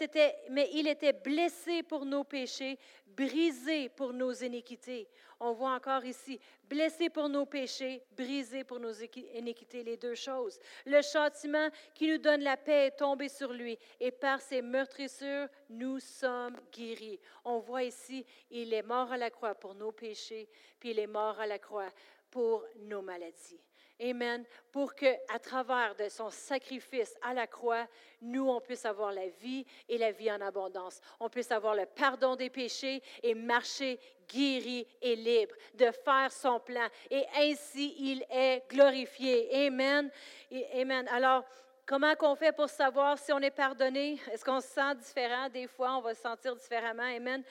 [0.51, 5.09] mais il était blessé pour nos péchés, brisé pour nos iniquités.
[5.41, 10.59] On voit encore ici, blessé pour nos péchés, brisé pour nos iniquités, les deux choses.
[10.87, 15.49] Le châtiment qui nous donne la paix est tombé sur lui et par ses meurtrissures,
[15.69, 17.21] nous sommes guéris.
[17.45, 21.07] On voit ici, il est mort à la croix pour nos péchés, puis il est
[21.07, 21.91] mort à la croix
[22.31, 23.61] pour nos maladies.
[24.03, 24.45] Amen.
[24.73, 27.87] Pour que, à travers de son sacrifice à la croix,
[28.21, 31.01] nous, on puisse avoir la vie et la vie en abondance.
[31.21, 36.59] On puisse avoir le pardon des péchés et marcher guéri et libre, de faire son
[36.59, 36.89] plan.
[37.11, 39.67] Et ainsi, il est glorifié.
[39.67, 40.11] Amen.
[40.75, 41.09] amen.
[41.09, 41.45] Alors,
[41.87, 44.19] Comment qu'on fait pour savoir si on est pardonné?
[44.33, 45.51] Est-ce qu'on se sent différent?
[45.51, 47.03] Des fois, on va se sentir différemment.
[47.03, 47.45] Amen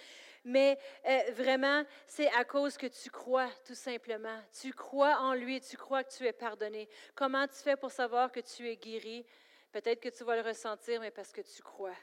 [0.44, 0.78] mais
[1.08, 4.40] euh, vraiment, c'est à cause que tu crois, tout simplement.
[4.60, 6.90] Tu crois en lui, tu crois que tu es pardonné.
[7.16, 9.26] Comment tu fais pour savoir que tu es guéri?
[9.72, 11.96] Peut-être que tu vas le ressentir, mais parce que tu crois.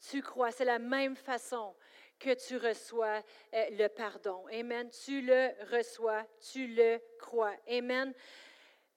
[0.00, 0.50] Tu crois.
[0.52, 1.74] C'est la même façon
[2.18, 3.22] que tu reçois
[3.54, 4.46] euh, le pardon.
[4.52, 4.88] Amen.
[4.90, 7.54] Tu le reçois, tu le crois.
[7.68, 8.14] Amen.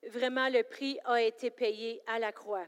[0.08, 2.66] Vraiment, le prix a été payé à la croix.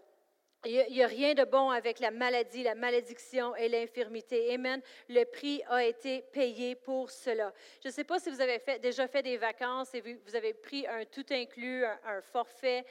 [0.67, 4.55] Il n'y a, rien de bon avec la maladie, la malédiction et l'infirmité.
[4.55, 4.81] Amen.
[5.09, 7.53] Le prix a été payé pour cela.
[7.83, 10.87] Je ne sais pas si vous avez déjà fait des vacances et vous, avez pris
[10.87, 12.85] un tout inclus, un forfait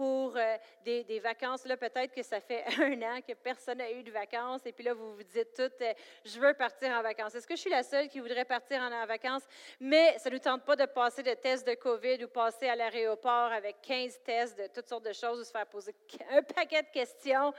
[0.00, 1.66] pour euh, des, vacances.
[1.66, 4.82] Là, peut-être que ça fait un an que personne n'a eu de vacances et puis
[4.82, 5.92] là, vous vous dites toutes, euh,
[6.24, 7.34] je veux partir en vacances.
[7.34, 9.42] Est-ce que je suis la seule qui voudrait partir en, vacances?
[9.78, 12.76] Mais ça ne nous tente pas de passer de tests de COVID ou passer à
[12.76, 15.94] l'aéroport avec 15 tests de toutes sortes de choses ou se faire poser
[16.30, 17.52] un paquet de questions.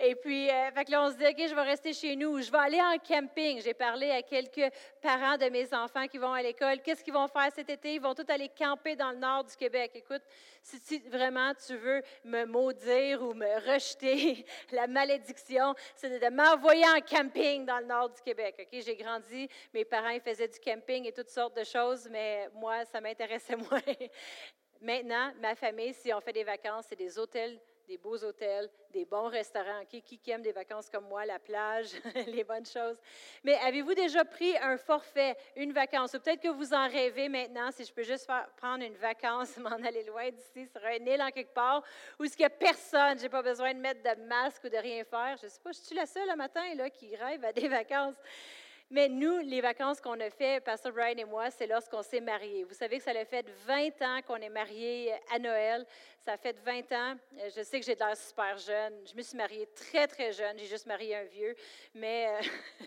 [0.00, 2.40] Et puis, euh, fait que là, on se dit, OK, je vais rester chez nous.
[2.42, 3.62] Je vais aller en camping.
[3.62, 6.80] J'ai parlé à quelques parents de mes enfants qui vont à l'école.
[6.82, 7.94] Qu'est-ce qu'ils vont faire cet été?
[7.94, 9.92] Ils vont tous aller camper dans le nord du Québec.
[9.94, 10.22] Écoute,
[10.62, 17.00] si, vraiment tu veux me maudire ou me rejeter la malédiction, c'est de m'envoyer en
[17.00, 18.56] camping dans le nord du Québec.
[18.58, 19.48] OK, j'ai grandi.
[19.72, 23.80] Mes parents, faisaient du camping et toutes sortes de choses, mais moi, ça m'intéressait moins.
[24.80, 29.04] Maintenant, ma famille, si on fait des vacances, c'est des hôtels des beaux hôtels, des
[29.04, 29.84] bons restaurants.
[29.88, 31.90] Qui, qui aime des vacances comme moi, la plage,
[32.26, 32.98] les bonnes choses.
[33.42, 36.12] Mais avez-vous déjà pris un forfait, une vacance?
[36.12, 40.04] peut-être que vous en rêvez maintenant, si je peux juste prendre une vacance, m'en aller
[40.04, 41.82] loin d'ici, sur un île en quelque part,
[42.18, 44.76] où il n'y a personne, je n'ai pas besoin de mettre de masque ou de
[44.76, 45.36] rien faire.
[45.38, 47.68] Je ne sais pas, je suis la seule le matin là, qui rêve à des
[47.80, 48.16] vacances.
[48.90, 52.64] Mais nous, les vacances qu'on a fait, Pastor Brian et moi, c'est lorsqu'on s'est mariés.
[52.64, 55.86] Vous savez que ça a fait 20 ans qu'on est mariés à Noël.
[56.24, 57.16] Ça a fait 20 ans.
[57.38, 58.94] Euh, je sais que j'ai l'air super jeune.
[59.10, 60.58] Je me suis mariée très, très jeune.
[60.58, 61.54] J'ai juste marié un vieux.
[61.94, 62.86] Mais, euh,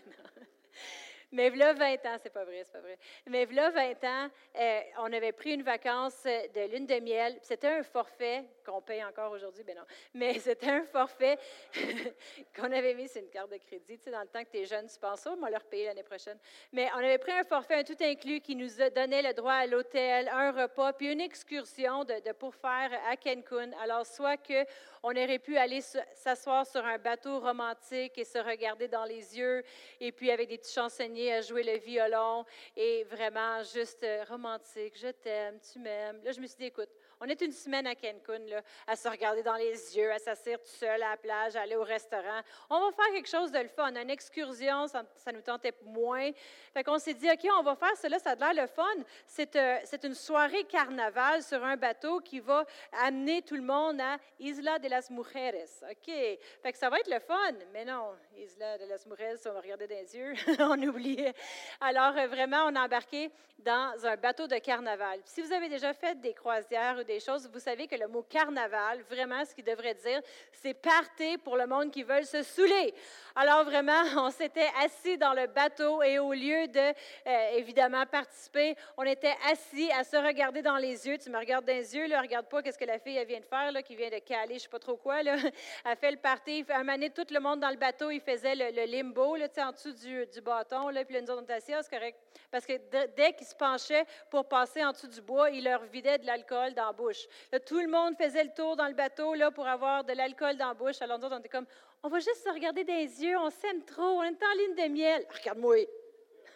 [1.30, 2.98] Mais là, 20 ans, c'est pas vrai, c'est pas vrai.
[3.26, 7.38] Mais là, 20 ans, euh, on avait pris une vacance de lune de miel.
[7.42, 9.84] C'était un forfait qu'on paye encore aujourd'hui, ben non.
[10.14, 11.38] Mais c'était un forfait
[12.56, 13.98] qu'on avait mis sur une carte de crédit.
[13.98, 15.64] Tu sais, dans le temps que tu es jeune, tu penses, oh, on va leur
[15.64, 16.38] payer l'année prochaine.
[16.72, 20.30] Mais on avait pris un forfait, tout inclus, qui nous donnait le droit à l'hôtel,
[20.32, 23.72] un repas, puis une excursion de, de pour faire à Cancun.
[23.82, 29.04] Alors, soit qu'on aurait pu aller s'asseoir sur un bateau romantique et se regarder dans
[29.04, 29.62] les yeux,
[30.00, 32.44] et puis avec des petits chansonniers à jouer le violon
[32.76, 34.94] et vraiment juste euh, romantique.
[34.96, 36.20] Je t'aime, tu m'aimes.
[36.22, 39.08] Là, je me suis dit, écoute, on est une semaine à Cancun, là, à se
[39.08, 42.40] regarder dans les yeux, à s'asseoir tout seul à la plage, à aller au restaurant.
[42.70, 43.94] On va faire quelque chose de le fun.
[43.94, 46.30] Une excursion, ça, nous tentait moins.
[46.72, 48.84] Fait qu'on s'est dit, OK, on va faire cela, ça a l'air le fun.
[49.26, 54.00] C'est, euh, c'est une soirée carnaval sur un bateau qui va amener tout le monde
[54.00, 55.82] à Isla de las Mujeres.
[55.90, 56.06] OK?
[56.06, 57.52] Fait que ça va être le fun.
[57.72, 60.34] Mais non, Isla de las Mujeres, on va regarder dans les yeux.
[60.60, 61.34] on oubliait.
[61.80, 65.20] Alors, euh, vraiment, on a embarqué dans un bateau de carnaval.
[65.24, 69.02] Si vous avez déjà fait des croisières des choses, vous savez que le mot carnaval,
[69.10, 70.20] vraiment, ce qu'il devrait dire,
[70.52, 72.94] c'est partir pour le monde qui veut se saouler.
[73.34, 76.78] Alors vraiment, on s'était assis dans le bateau et au lieu de,
[77.26, 81.18] euh, évidemment, participer, on était assis à se regarder dans les yeux.
[81.18, 83.40] Tu me regardes dans les yeux, là, regarde pas qu'est-ce que la fille elle vient
[83.40, 85.36] de faire, là, qui vient de caler, je sais pas trop quoi, là.
[85.84, 86.64] Elle fait le party.
[86.68, 89.92] Un moment tout le monde dans le bateau, il faisait le, limbo, là, en dessous
[89.92, 92.18] du, bâton, là, puis là, nous autres, on ah, c'est correct.
[92.50, 92.74] Parce que
[93.16, 96.74] dès qu'ils se penchaient pour passer en dessous du bois, il leur vidait de l'alcool
[96.74, 97.26] dans bouche.
[97.66, 100.68] tout le monde faisait le tour dans le bateau là, pour avoir de l'alcool dans
[100.68, 101.00] la bouche.
[101.00, 101.66] Alors nous on était comme,
[102.02, 104.74] on va juste se regarder dans les yeux, on s'aime trop, on est en ligne
[104.74, 105.26] de miel.
[105.36, 105.76] Regarde-moi.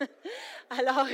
[0.71, 1.07] Alors,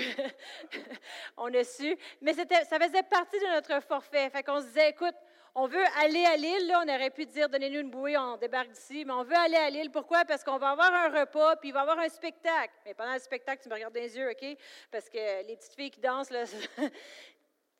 [1.36, 1.96] on a su.
[2.20, 4.30] Mais ça faisait partie de notre forfait.
[4.30, 5.14] Fait qu'on se disait, écoute,
[5.54, 9.04] on veut aller à l'île, on aurait pu dire, donnez-nous une bouée, on débarque d'ici,
[9.04, 9.90] mais on veut aller à l'île.
[9.90, 10.24] Pourquoi?
[10.24, 12.72] Parce qu'on va avoir un repas, puis il va y avoir un spectacle.
[12.84, 14.56] Mais pendant le spectacle, tu me regardes dans les yeux, OK?
[14.90, 16.44] Parce que les petites filles qui dansent, là,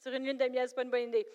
[0.09, 1.27] sur une lune de miel, c'est pas une bonne idée.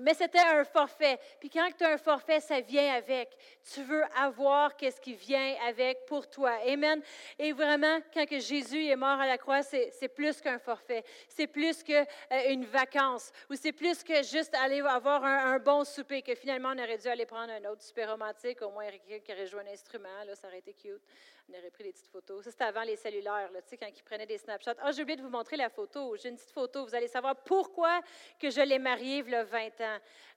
[0.00, 1.18] Mais c'était un forfait.
[1.40, 3.36] Puis quand tu as un forfait, ça vient avec.
[3.72, 6.52] Tu veux avoir qu'est-ce qui vient avec pour toi.
[6.66, 7.00] Amen.
[7.38, 11.04] Et vraiment, quand que Jésus est mort à la croix, c'est plus qu'un forfait.
[11.28, 13.32] C'est plus qu'une euh, vacance.
[13.50, 17.08] Ou c'est plus que juste aller avoir un, bon souper, que finalement, on aurait dû
[17.08, 20.24] aller prendre un autre super romantique, au moins quelqu'un qui aurait joué un instrument.
[20.26, 21.02] Là, ça aurait été cute.
[21.48, 22.44] On aurait pris des petites photos.
[22.44, 24.72] Ça, c'était avant les cellulaires, tu sais, quand ils prenaient des snapshots.
[24.80, 26.16] Ah, j'ai oublié de vous montrer la photo.
[26.16, 26.84] J'ai une petite photo.
[26.84, 28.00] Vous allez savoir pourquoi
[28.40, 29.85] que je l'ai marié il y a 20 ans.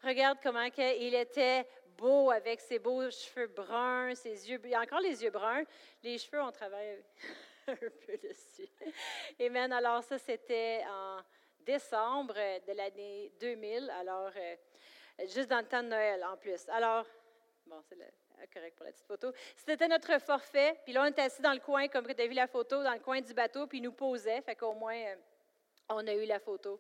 [0.04, 4.60] Regarde comment il était beau avec ses beaux cheveux bruns, ses yeux...
[4.64, 5.64] Il a encore les yeux bruns.
[6.02, 7.04] Les cheveux, on travaille
[7.68, 8.70] un peu dessus.
[9.40, 9.72] Amen.
[9.74, 11.20] Alors, ça, c'était en
[11.60, 13.90] décembre de l'année 2000.
[14.00, 14.56] Alors, euh,
[15.28, 16.68] juste dans le temps de Noël, en plus.
[16.70, 17.06] Alors,
[17.66, 18.06] bon, c'est le
[18.42, 19.34] ah, correct pour la petite photo.
[19.58, 20.80] C'était notre forfait.
[20.86, 22.94] Puis là, on était assis dans le coin, comme tu as vu la photo, dans
[22.94, 24.42] le coin du bateau, puis il nous posait.
[24.42, 25.16] Fait qu'au moins, euh,
[25.90, 26.80] on a eu la photo.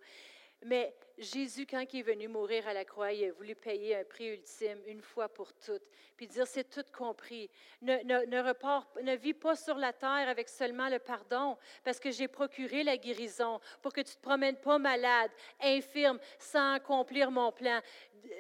[0.66, 4.04] Mais Jésus, quand il est venu mourir à la croix, il a voulu payer un
[4.04, 5.84] prix ultime une fois pour toutes,
[6.18, 7.50] puis dire c'est tout compris.
[7.82, 12.12] Ne, ne, ne, ne vis pas sur la terre avec seulement le pardon, parce que
[12.12, 17.32] j'ai procuré la guérison pour que tu ne te promènes pas malade, infirme, sans accomplir
[17.32, 17.80] mon plan.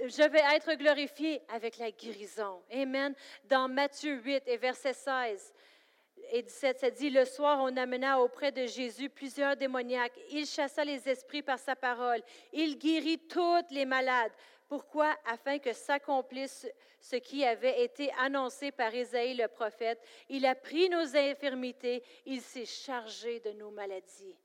[0.03, 2.62] Je vais être glorifié avec la guérison.
[2.71, 3.13] Amen.
[3.45, 5.53] Dans Matthieu 8 et verset 16
[6.31, 10.19] et 17, ça dit, le soir, on amena auprès de Jésus plusieurs démoniaques.
[10.31, 12.21] Il chassa les esprits par sa parole.
[12.53, 14.31] Il guérit toutes les malades.
[14.67, 15.15] Pourquoi?
[15.25, 16.67] Afin que s'accomplisse
[17.01, 19.99] ce qui avait été annoncé par Isaïe le prophète.
[20.29, 24.35] Il a pris nos infirmités, il s'est chargé de nos maladies.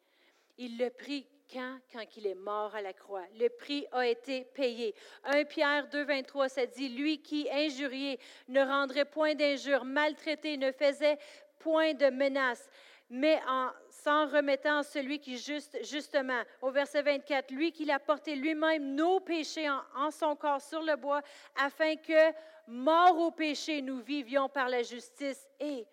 [0.57, 1.79] Il le prit quand?
[1.93, 3.25] Quand il est mort à la croix.
[3.39, 4.95] Le prix a été payé.
[5.25, 8.19] 1 Pierre 2, 23, ça dit, lui qui, injurié,
[8.49, 11.19] ne rendrait point d'injure, maltraité, ne faisait
[11.65, 12.69] point de menace,
[13.09, 17.99] mais en s'en remettant à celui qui juste, justement, au verset 24, lui qui l'a
[17.99, 21.23] porté lui-même nos péchés en, en, son corps sur le bois,
[21.57, 22.33] afin que,
[22.67, 25.87] mort au péché, nous vivions par la justice et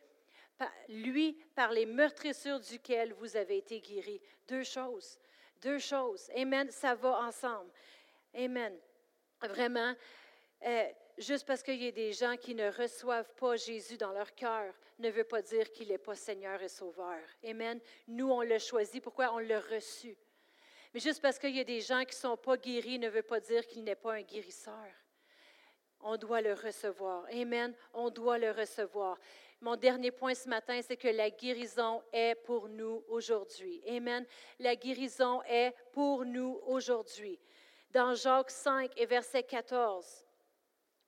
[0.90, 4.22] lui par les meurtrissures duquel vous avez été guéris.
[4.48, 5.18] Deux choses,
[5.62, 6.30] deux choses.
[6.36, 7.72] Amen, ça va ensemble.
[8.36, 8.78] Amen.
[9.42, 9.94] Vraiment,
[10.66, 10.90] euh,
[11.22, 14.74] juste parce qu'il y a des gens qui ne reçoivent pas Jésus dans leur cœur,
[15.00, 17.20] ne veut pas dire qu'il n'est pas Seigneur et Sauveur.
[17.46, 17.80] Amen.
[18.08, 19.00] Nous, on l'a choisi.
[19.00, 19.34] Pourquoi?
[19.34, 20.18] On l'a reçu.
[20.94, 23.24] Mais juste parce qu'il y a des gens qui ne sont pas guéris ne veut
[23.24, 24.88] pas dire qu'il n'est pas un guérisseur.
[26.02, 27.26] On doit le recevoir.
[27.32, 27.74] Amen.
[27.94, 29.18] On doit le recevoir.
[29.62, 33.82] Mon dernier point ce matin, c'est que la guérison est pour nous aujourd'hui.
[33.88, 34.26] Amen.
[34.60, 37.40] La guérison est pour nous aujourd'hui.
[37.92, 40.26] Dans Jacques 5 et verset 14,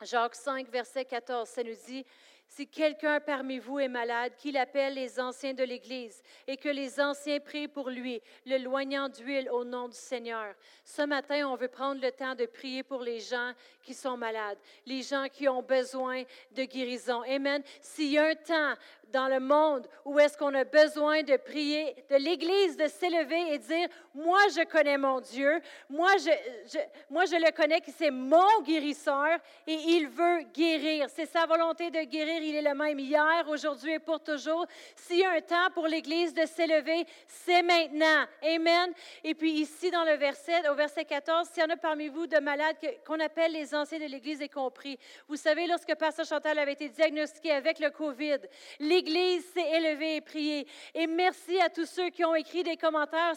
[0.01, 2.06] Jacques 5, verset 14, ça nous dit,
[2.47, 6.99] Si quelqu'un parmi vous est malade, qu'il appelle les anciens de l'Église et que les
[6.99, 10.53] anciens prient pour lui, le loignant d'huile au nom du Seigneur.
[10.86, 14.60] Ce matin, on veut prendre le temps de prier pour les gens qui sont malades,
[14.86, 17.23] les gens qui ont besoin de guérison.
[17.23, 17.63] Amen.
[17.82, 18.75] S'il y a un temps
[19.13, 23.60] dans le monde où est-ce qu'on a besoin de prier, de l'Église de s'élever et
[23.60, 26.79] dire, moi je connais mon Dieu, moi je,
[27.12, 31.08] moi je le connais, c'est mon guérisseur et il veut guérir.
[31.10, 34.65] C'est sa volonté de guérir, il est le même hier, aujourd'hui et pour toujours.
[34.95, 38.25] S'il y a un temps pour l'Église de s'élever, c'est maintenant.
[38.41, 38.93] Amen.
[39.23, 42.27] Et puis ici dans le verset, au verset 14, s'il y en a parmi vous
[42.27, 44.97] de malades qu'on appelle les anciens de l'Église et compris.
[45.27, 48.39] Vous savez, lorsque Pasteur Chantal avait été diagnostiqué avec le COVID,
[48.79, 50.67] l'Église s'est élevée et priée.
[50.93, 53.33] Et merci à tous ceux qui ont écrit des commentaires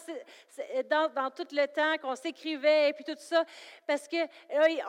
[0.89, 3.43] dans, tout le temps qu'on s'écrivait et puis tout ça,
[3.85, 4.17] parce que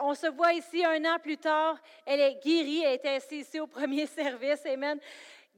[0.01, 3.59] on se voit ici un an plus tard, elle est guérie, elle était assise ici
[3.59, 4.99] au premier service, Amen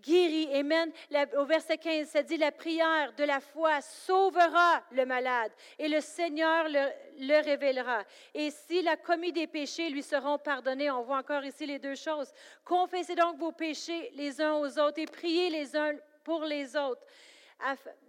[0.01, 0.49] guérie.
[0.53, 0.91] Amen.
[1.37, 6.01] Au verset 15, ça dit, la prière de la foi sauvera le malade et le
[6.01, 8.03] Seigneur le, le, révélera.
[8.33, 10.91] Et s'il a commis des péchés, lui seront pardonnés.
[10.91, 12.31] On voit encore ici les deux choses.
[12.65, 17.05] Confessez donc vos péchés les uns aux autres et priez les uns pour les autres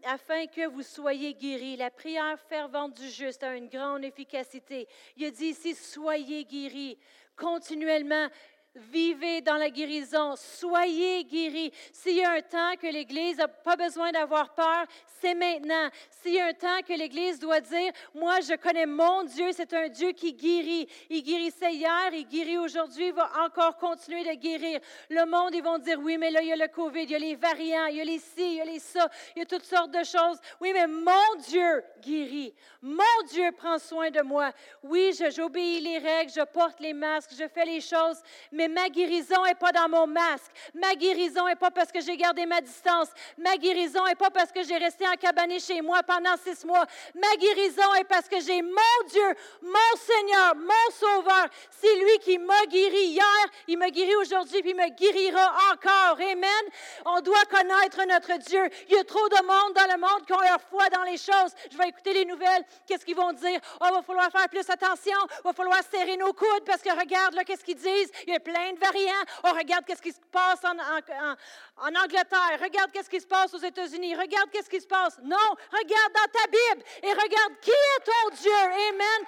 [0.05, 1.77] afin que vous soyez guéris.
[1.77, 4.89] La prière fervente du juste a une grande efficacité.
[5.17, 6.99] Il dit ici, soyez guéris
[7.37, 8.29] continuellement.
[8.75, 11.71] Vivez dans la guérison, soyez guéris.
[11.93, 14.87] S'il y a un temps que l'Église n'a pas besoin d'avoir peur,
[15.21, 15.91] c'est maintenant.
[16.11, 19.75] S'il y a un temps que l'Église doit dire, moi je connais mon Dieu, c'est
[19.75, 20.89] un Dieu qui guérit.
[21.11, 24.81] Il guérissait hier, il guérit aujourd'hui, il va encore continuer de guérir.
[25.11, 27.15] Le monde, ils vont dire, oui, mais là, il y a le COVID, il y
[27.15, 29.07] a les variants, il y a les ci, il y a les ça,
[29.37, 30.39] il y a toutes sortes de choses.
[30.63, 32.55] Oui, mais mon Dieu guérit.
[32.81, 34.51] Mon Dieu prend soin de moi.
[34.83, 39.45] Oui, j'obéis les règles, je porte les masques, je fais les choses, mais ma guérison
[39.45, 40.51] n'est pas dans mon masque.
[40.75, 43.09] Ma guérison n'est pas parce que j'ai gardé ma distance.
[43.39, 46.85] Ma guérison n'est pas parce que j'ai resté en cabané chez moi pendant six mois.
[47.15, 51.47] Ma guérison est parce que j'ai mon Dieu, mon Seigneur, mon Sauveur.
[51.71, 56.19] C'est lui qui m'a guéri hier, il m'a guéri aujourd'hui, il me guérira encore.
[56.21, 56.65] Amen.
[57.05, 58.69] On doit connaître notre Dieu.
[58.89, 61.17] Il y a trop de monde dans le monde qui ont leur foi dans les
[61.17, 61.53] choses.
[61.71, 62.65] Je vais écouter les nouvelles.
[62.87, 63.61] Qu'est-ce qu'ils vont dire?
[63.81, 65.19] Oh, il va falloir faire plus attention.
[65.41, 68.11] Il va falloir serrer nos coudes parce que regarde, là, qu'est-ce qu'ils disent?
[68.27, 69.25] Il y a plein de variants.
[69.45, 72.59] Oh, regarde qu'est-ce qui se passe en, en, en Angleterre.
[72.61, 74.15] Regarde qu'est-ce qui se passe aux États-Unis.
[74.15, 75.19] Regarde qu'est-ce qui se passe.
[75.23, 75.37] Non,
[75.71, 78.53] regarde dans ta Bible et regarde qui est ton Dieu.
[78.53, 79.27] Amen.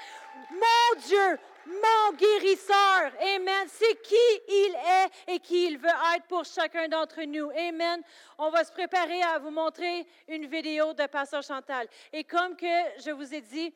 [0.51, 3.13] Mon Dieu, mon guérisseur.
[3.21, 3.67] Amen.
[3.69, 4.15] C'est qui
[4.49, 7.51] il est et qui il veut être pour chacun d'entre nous.
[7.51, 8.03] Amen.
[8.39, 11.89] On va se préparer à vous montrer une vidéo de Pasteur Chantal.
[12.13, 13.73] Et comme que je vous ai dit,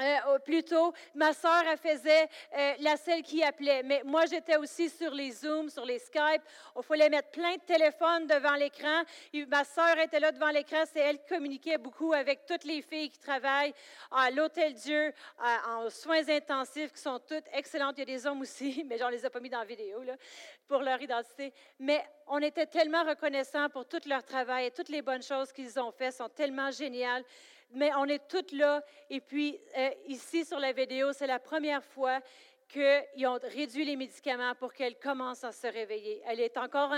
[0.00, 3.82] euh, plutôt, ma elle faisait euh, la celle qui appelait.
[3.82, 6.42] Mais moi, j'étais aussi sur les Zooms, sur les Skype.
[6.76, 9.02] Il fallait mettre plein de téléphones devant l'écran.
[9.48, 10.82] Ma soeur était là devant l'écran.
[10.92, 13.74] C'est elle qui communiquait beaucoup avec toutes les filles qui travaillent
[14.10, 15.12] à l'Hôtel Dieu,
[15.68, 17.96] en soins intensifs, qui sont toutes excellentes.
[17.98, 20.02] Il y a des hommes aussi, mais j'en les ai pas mis dans la vidéo,
[20.66, 21.52] pour leur identité.
[21.78, 25.78] Mais on était tellement reconnaissants pour tout leur travail et toutes les bonnes choses qu'ils
[25.78, 26.14] ont faites.
[26.14, 27.24] sont tellement géniales
[27.74, 28.82] mais on est toutes là.
[29.10, 32.20] Et puis, euh, ici sur la vidéo, c'est la première fois
[32.72, 36.22] qu'ils ont réduit les médicaments pour qu'elle commence à se réveiller.
[36.26, 36.94] Elle est encore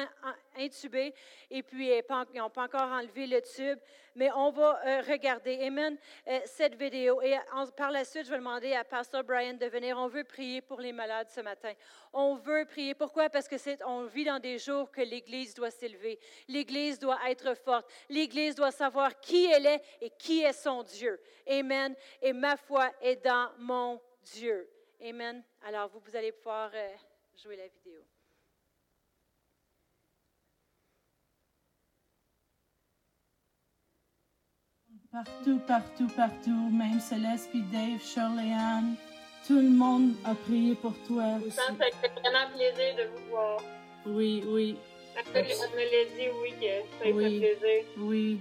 [0.57, 1.13] intubée
[1.51, 3.79] et puis ils n'ont pas encore enlevé le tube,
[4.15, 5.97] mais on va euh, regarder, Amen,
[6.29, 7.21] euh, cette vidéo.
[7.23, 7.37] Et
[7.77, 9.99] par la suite, je vais demander à Pasteur Brian de venir.
[9.99, 11.73] On veut prier pour les malades ce matin.
[12.13, 12.95] On veut prier.
[12.95, 13.29] Pourquoi?
[13.29, 16.21] Parce que on vit dans des jours que l'Église doit s'élever.
[16.47, 17.91] L'Église doit être forte.
[18.09, 21.21] L'Église doit savoir qui elle est et qui est son Dieu.
[21.49, 21.97] Amen.
[22.23, 24.69] Et ma foi est dans mon Dieu.
[25.03, 25.43] Amen.
[25.67, 26.91] Alors, vous, vous allez pouvoir euh,
[27.43, 28.01] jouer la vidéo.
[35.11, 38.95] Partout, partout, partout, même Céleste, puis Dave, Shirley Ann,
[39.47, 41.39] tout le monde a prié pour toi.
[41.47, 41.57] Aussi.
[41.57, 43.63] Ça fait vraiment plaisir de vous voir.
[44.05, 44.77] Oui, oui.
[45.17, 47.85] Elle me l'a dit, oui, que ça lui fait plaisir.
[47.99, 48.41] Oui.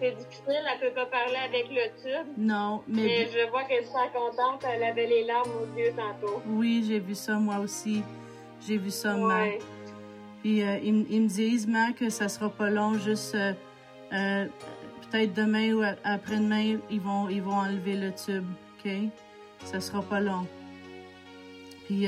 [0.00, 2.32] C'est difficile, elle peut pas parler avec le tube.
[2.38, 3.02] Non, mais...
[3.02, 6.42] Mais je vois qu'elle est contente, elle avait les larmes aux yeux tantôt.
[6.46, 8.02] Oui, j'ai vu ça moi aussi.
[8.66, 9.58] J'ai vu ça, ouais.
[10.42, 13.34] Puis euh, ils, ils, me disent, ma, que ça sera pas long, juste...
[13.34, 13.52] Euh,
[14.12, 14.46] euh,
[15.10, 18.44] peut-être demain ou après-demain, ils vont, ils vont enlever le tube,
[18.78, 18.90] OK?
[19.64, 20.46] Ça sera pas long.
[21.86, 22.06] Puis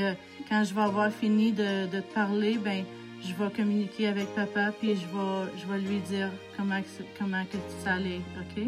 [0.49, 2.83] quand je vais avoir fini de, de te parler, ben
[3.23, 6.81] je vais communiquer avec papa, puis je vais, je vais lui dire comment,
[7.17, 8.63] comment que ça allait, OK?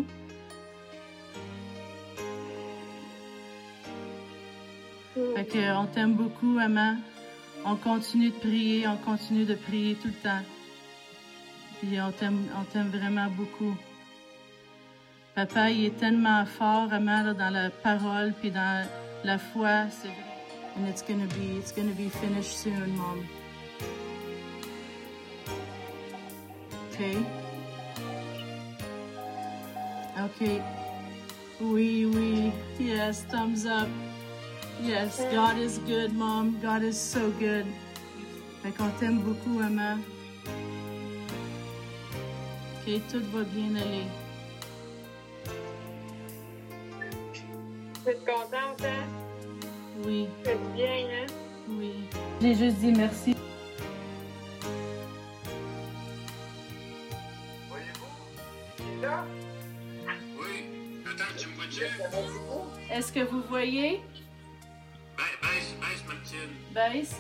[5.35, 6.95] Fait que, on t'aime beaucoup, Emma.
[7.65, 10.43] on continue de prier, on continue de prier tout le temps.
[11.83, 13.75] On t'aime, vraiment beaucoup.
[15.35, 18.87] Papa, il est tellement fort, vraiment, là, dans la parole, puis dans
[19.23, 19.87] la foi.
[19.89, 20.09] C'est
[20.77, 22.97] And it's gonna be, it's gonna be finished soon.
[26.91, 27.17] Okay.
[30.19, 30.61] Okay.
[31.61, 32.51] Oui, oui.
[32.79, 33.87] Yes, thumbs up.
[34.81, 36.57] Yes, God is good, Mom.
[36.61, 37.65] God is so good.
[38.63, 39.99] Fait qu'on t'aime beaucoup, maman.
[42.81, 44.05] Ok, tout va bien aller.
[48.03, 49.05] Tu es contente, hein?
[50.05, 51.27] Oui, C'est bien, hein?
[51.69, 51.93] oui.
[52.41, 53.35] J'ai juste dit merci.
[59.01, 59.25] Là?
[60.39, 60.65] Oui.
[61.05, 62.93] Attends, tu me vois-tu?
[62.93, 64.01] Est-ce que vous voyez?
[65.17, 66.49] Ba- Baisse, baisse, Martine.
[66.73, 67.15] Baisse.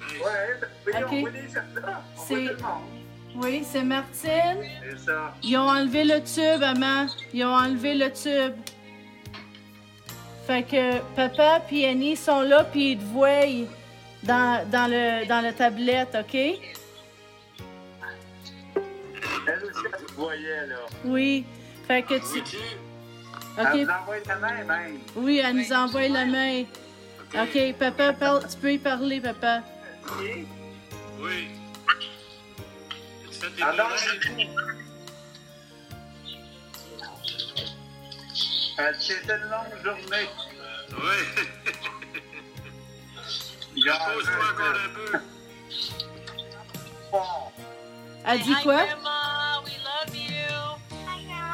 [0.00, 0.20] Baisse.
[0.22, 1.08] Ouais, ben, oui, Ok.
[1.12, 2.02] on voit les gens là.
[2.16, 2.56] On C'est-.
[3.34, 4.64] Oui, Martine.
[4.90, 5.34] C'est ça.
[5.42, 7.06] Ils ont enlevé le tube, maman.
[7.34, 8.54] Ils ont enlevé le tube.
[10.46, 13.44] Fait que papa puis Annie sont là, puis ils te voient
[14.22, 16.36] dans, dans, le, dans la tablette, OK?
[20.16, 20.76] Voyait, là.
[21.04, 21.44] Oui.
[21.86, 22.20] Fait que tu...
[22.20, 22.56] Vois-tu?
[23.58, 23.72] Elle OK.
[23.74, 24.98] vous envoie la main, même.
[25.14, 26.64] Oui, elle nous envoie la main.
[27.34, 29.62] OK, papa, parle- tu peux y parler, papa.
[30.06, 30.46] OK?
[31.20, 31.48] Oui.
[33.30, 33.98] Tu fais des Alors, beurres?
[38.78, 40.28] Elle c'était une longue journée.
[40.92, 41.18] Oui.
[43.82, 45.18] Repose-toi encore un peu.
[47.10, 47.22] Bon.
[48.26, 48.82] Elle dit Hi, quoi?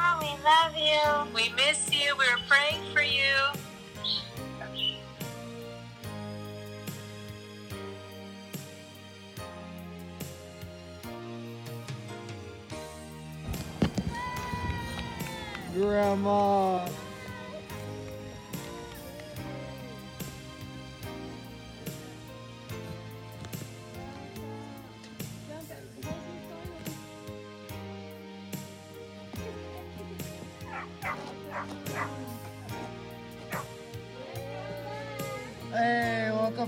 [0.05, 0.19] Hi, Grandma.
[0.19, 1.33] We love you.
[1.33, 2.13] We miss you.
[2.17, 3.21] We're praying for you.
[15.73, 16.85] Grandma.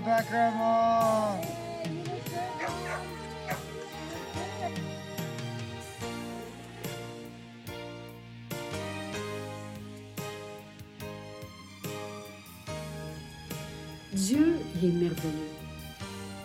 [0.06, 0.14] Dieu,
[14.76, 15.34] est merveilleux.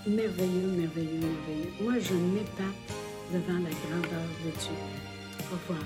[0.06, 1.72] Merveilleux, merveilleux, merveilleux.
[1.82, 2.64] Moi, je m'épate
[3.30, 4.72] devant la grandeur de Dieu.
[5.38, 5.84] Au revoir.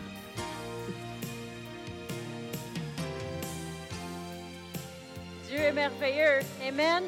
[5.49, 6.39] Dieu est merveilleux.
[6.69, 7.03] Amen.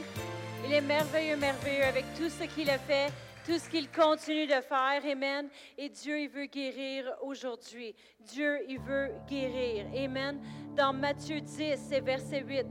[0.67, 3.13] Il est merveilleux, merveilleux avec tout ce qu'il a fait,
[3.47, 5.01] tout ce qu'il continue de faire.
[5.11, 5.49] Amen.
[5.79, 7.95] Et Dieu, il veut guérir aujourd'hui.
[8.21, 9.87] Dieu, il veut guérir.
[9.97, 10.41] Amen.
[10.77, 12.67] Dans Matthieu 10, c'est verset 8.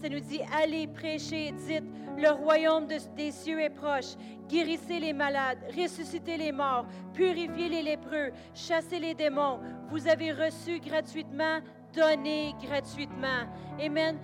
[0.00, 1.84] Ça nous dit, allez prêcher, dites,
[2.16, 4.14] le royaume de- des cieux est proche.
[4.48, 9.60] Guérissez les malades, ressuscitez les morts, purifiez les lépreux, chassez les démons.
[9.90, 11.58] Vous avez reçu gratuitement,
[11.92, 13.46] donnez gratuitement.
[13.78, 14.18] Amen.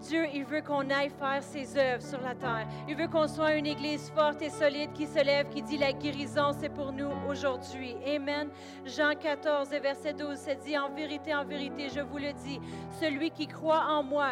[0.00, 2.66] Dieu, il veut qu'on aille faire ses œuvres sur la terre.
[2.88, 5.92] Il veut qu'on soit une église forte et solide qui se lève, qui dit la
[5.92, 7.96] guérison, c'est pour nous aujourd'hui.
[8.06, 8.48] Amen.
[8.86, 12.60] Jean 14, et verset 12, ça dit, en vérité, en vérité, je vous le dis,
[12.98, 14.30] celui qui croit en moi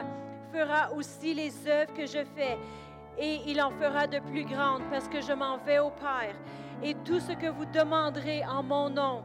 [0.53, 2.59] fera aussi les œuvres que je fais,
[3.19, 6.35] et il en fera de plus grandes, parce que je m'en vais au Père.
[6.83, 9.23] Et tout ce que vous demanderez en mon nom,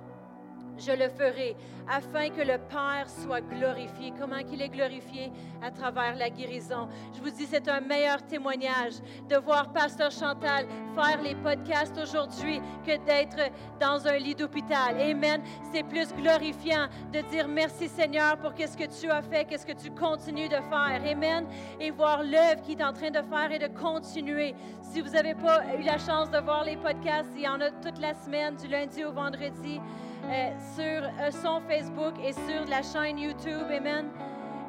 [0.78, 1.56] je le ferai,
[1.88, 4.14] afin que le Père soit glorifié.
[4.20, 5.32] Comment qu'il est glorifié?
[5.62, 6.88] À travers la guérison.
[7.14, 8.94] Je vous dis, c'est un meilleur témoignage
[9.30, 10.66] de voir Pasteur Chantal
[10.96, 15.00] faire les podcasts aujourd'hui que d'être dans un lit d'hôpital.
[15.00, 15.42] Amen.
[15.72, 19.74] C'est plus glorifiant de dire merci Seigneur pour qu'est-ce que tu as fait, qu'est-ce que
[19.74, 21.02] tu continues de faire.
[21.06, 21.46] Amen.
[21.80, 24.56] Et voir l'œuvre qu'il est en train de faire et de continuer.
[24.82, 27.72] Si vous n'avez pas eu la chance de voir les podcasts, il y en a
[27.72, 29.80] toute la semaine, du lundi au vendredi.
[30.26, 33.68] Euh, sur euh, son Facebook et sur la chaîne YouTube.
[33.70, 34.06] Amen.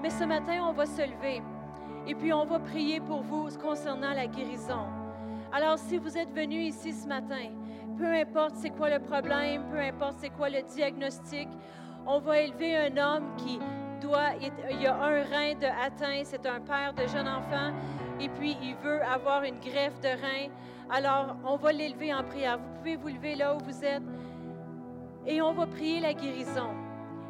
[0.02, 1.42] Mais ce matin, on va se lever
[2.06, 4.86] et puis on va prier pour vous concernant la guérison.
[5.52, 7.50] Alors, si vous êtes venu ici ce matin,
[7.96, 11.48] peu importe c'est quoi le problème, peu importe c'est quoi le diagnostic,
[12.04, 13.60] on va élever un homme qui
[14.02, 14.32] doit,
[14.70, 17.72] il y a un rein de atteint, c'est un père de jeune enfant,
[18.20, 20.50] et puis il veut avoir une greffe de rein.
[20.90, 22.58] Alors, on va l'élever en prière.
[22.58, 24.02] Vous pouvez vous lever là où vous êtes.
[25.26, 26.70] Et on va prier la guérison.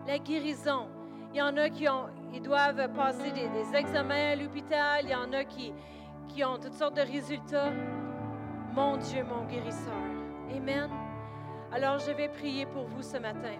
[0.06, 0.88] La guérison.
[1.32, 5.00] Il y en a qui ont, ils doivent passer des, examens à l'hôpital.
[5.04, 5.72] Il y en a qui,
[6.28, 7.72] qui ont toutes sortes de résultats.
[8.74, 9.92] mon Dieu, mon guérisseur.
[10.54, 10.90] Amen.
[11.72, 13.58] Alors je vais prier pour vous ce matin.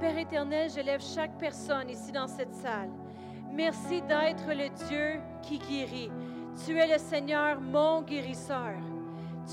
[0.00, 2.90] Père éternel, je lève chaque personne ici dans cette salle.
[3.52, 6.10] Merci d'être le Dieu qui guérit.
[6.64, 8.74] Tu es le Seigneur, mon guérisseur.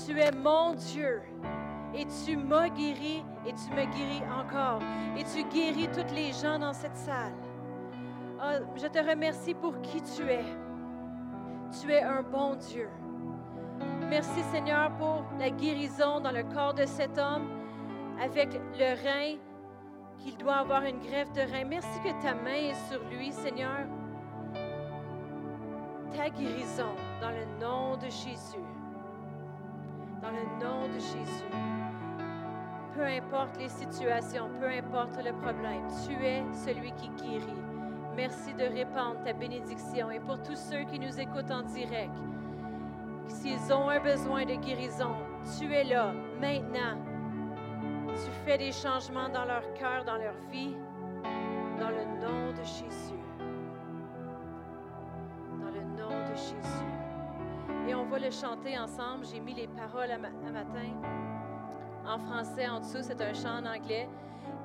[0.06, 1.22] Tu es mon Dieu.
[1.94, 4.80] Et tu m'as guéri et tu me guéris encore.
[5.16, 7.32] Et tu guéris toutes les gens dans cette salle.
[8.40, 10.44] Ah, je te remercie pour qui tu es.
[11.80, 12.88] Tu es un bon Dieu.
[14.08, 17.48] Merci Seigneur pour la guérison dans le corps de cet homme
[18.22, 19.36] avec le rein
[20.18, 21.64] qu'il doit avoir une greffe de rein.
[21.64, 23.86] Merci que ta main est sur lui, Seigneur.
[26.16, 28.77] Ta guérison dans le nom de Jésus.
[30.20, 31.50] Dans le nom de Jésus.
[32.94, 37.62] Peu importe les situations, peu importe le problème, tu es celui qui guérit.
[38.16, 40.10] Merci de répandre ta bénédiction.
[40.10, 42.18] Et pour tous ceux qui nous écoutent en direct,
[43.28, 45.14] s'ils ont un besoin de guérison,
[45.56, 46.98] tu es là, maintenant.
[48.08, 50.74] Tu fais des changements dans leur cœur, dans leur vie,
[51.78, 53.22] dans le nom de Jésus.
[55.60, 56.97] Dans le nom de Jésus.
[57.88, 59.24] Et on va le chanter ensemble.
[59.32, 60.92] J'ai mis les paroles à, matin.
[62.06, 64.08] En français, en dessous, c'est un chant en anglais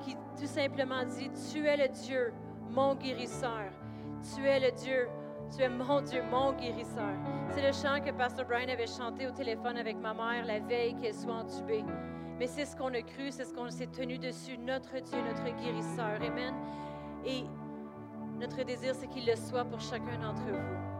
[0.00, 2.34] qui tout simplement dit, Tu es le Dieu,
[2.70, 3.70] mon guérisseur.
[4.34, 5.08] Tu es le Dieu,
[5.54, 7.14] tu es mon Dieu, mon guérisseur.
[7.48, 10.94] C'est le chant que Pastor Brian avait chanté au téléphone avec ma mère la veille
[10.96, 11.84] qu'elle soit entubée.
[12.38, 15.44] Mais c'est ce qu'on a cru, c'est ce qu'on s'est tenu dessus, notre Dieu, notre
[15.62, 16.20] guérisseur.
[16.20, 16.54] Amen.
[17.24, 17.44] Et
[18.38, 20.93] notre désir, c'est qu'il le soit pour chacun d'entre vous.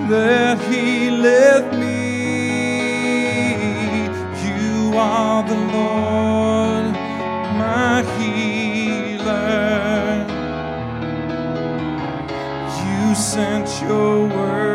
[0.09, 3.05] that He led me.
[4.47, 6.93] You are the Lord,
[7.61, 9.45] my healer.
[12.83, 14.74] You sent your word.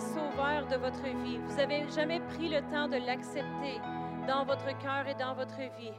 [0.00, 1.38] Sauveur de votre vie.
[1.46, 3.80] Vous n'avez jamais pris le temps de l'accepter
[4.26, 5.92] dans votre cœur et dans votre vie.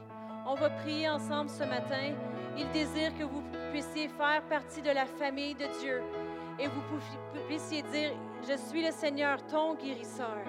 [0.46, 2.14] On va prier ensemble ce matin
[2.58, 6.02] Il désire que vous puissiez faire partie de la famille de Dieu
[6.58, 6.82] et vous
[7.46, 8.10] puissiez dire,
[8.48, 10.42] je suis le Seigneur, ton guérisseur.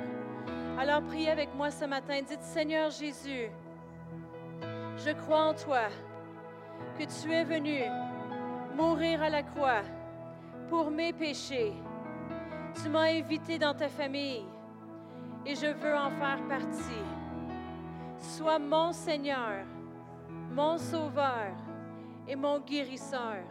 [0.79, 2.19] Alors priez avec moi ce matin.
[2.27, 3.49] Dites, Seigneur Jésus,
[4.97, 5.87] je crois en toi,
[6.97, 7.81] que tu es venu
[8.75, 9.81] mourir à la croix
[10.69, 11.73] pour mes péchés.
[12.81, 14.45] Tu m'as invité dans ta famille
[15.45, 17.03] et je veux en faire partie.
[18.17, 19.65] Sois mon Seigneur,
[20.51, 21.51] mon Sauveur
[22.27, 23.43] et mon guérisseur.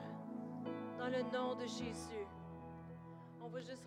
[0.98, 2.26] Dans le nom de Jésus.
[3.40, 3.81] On juste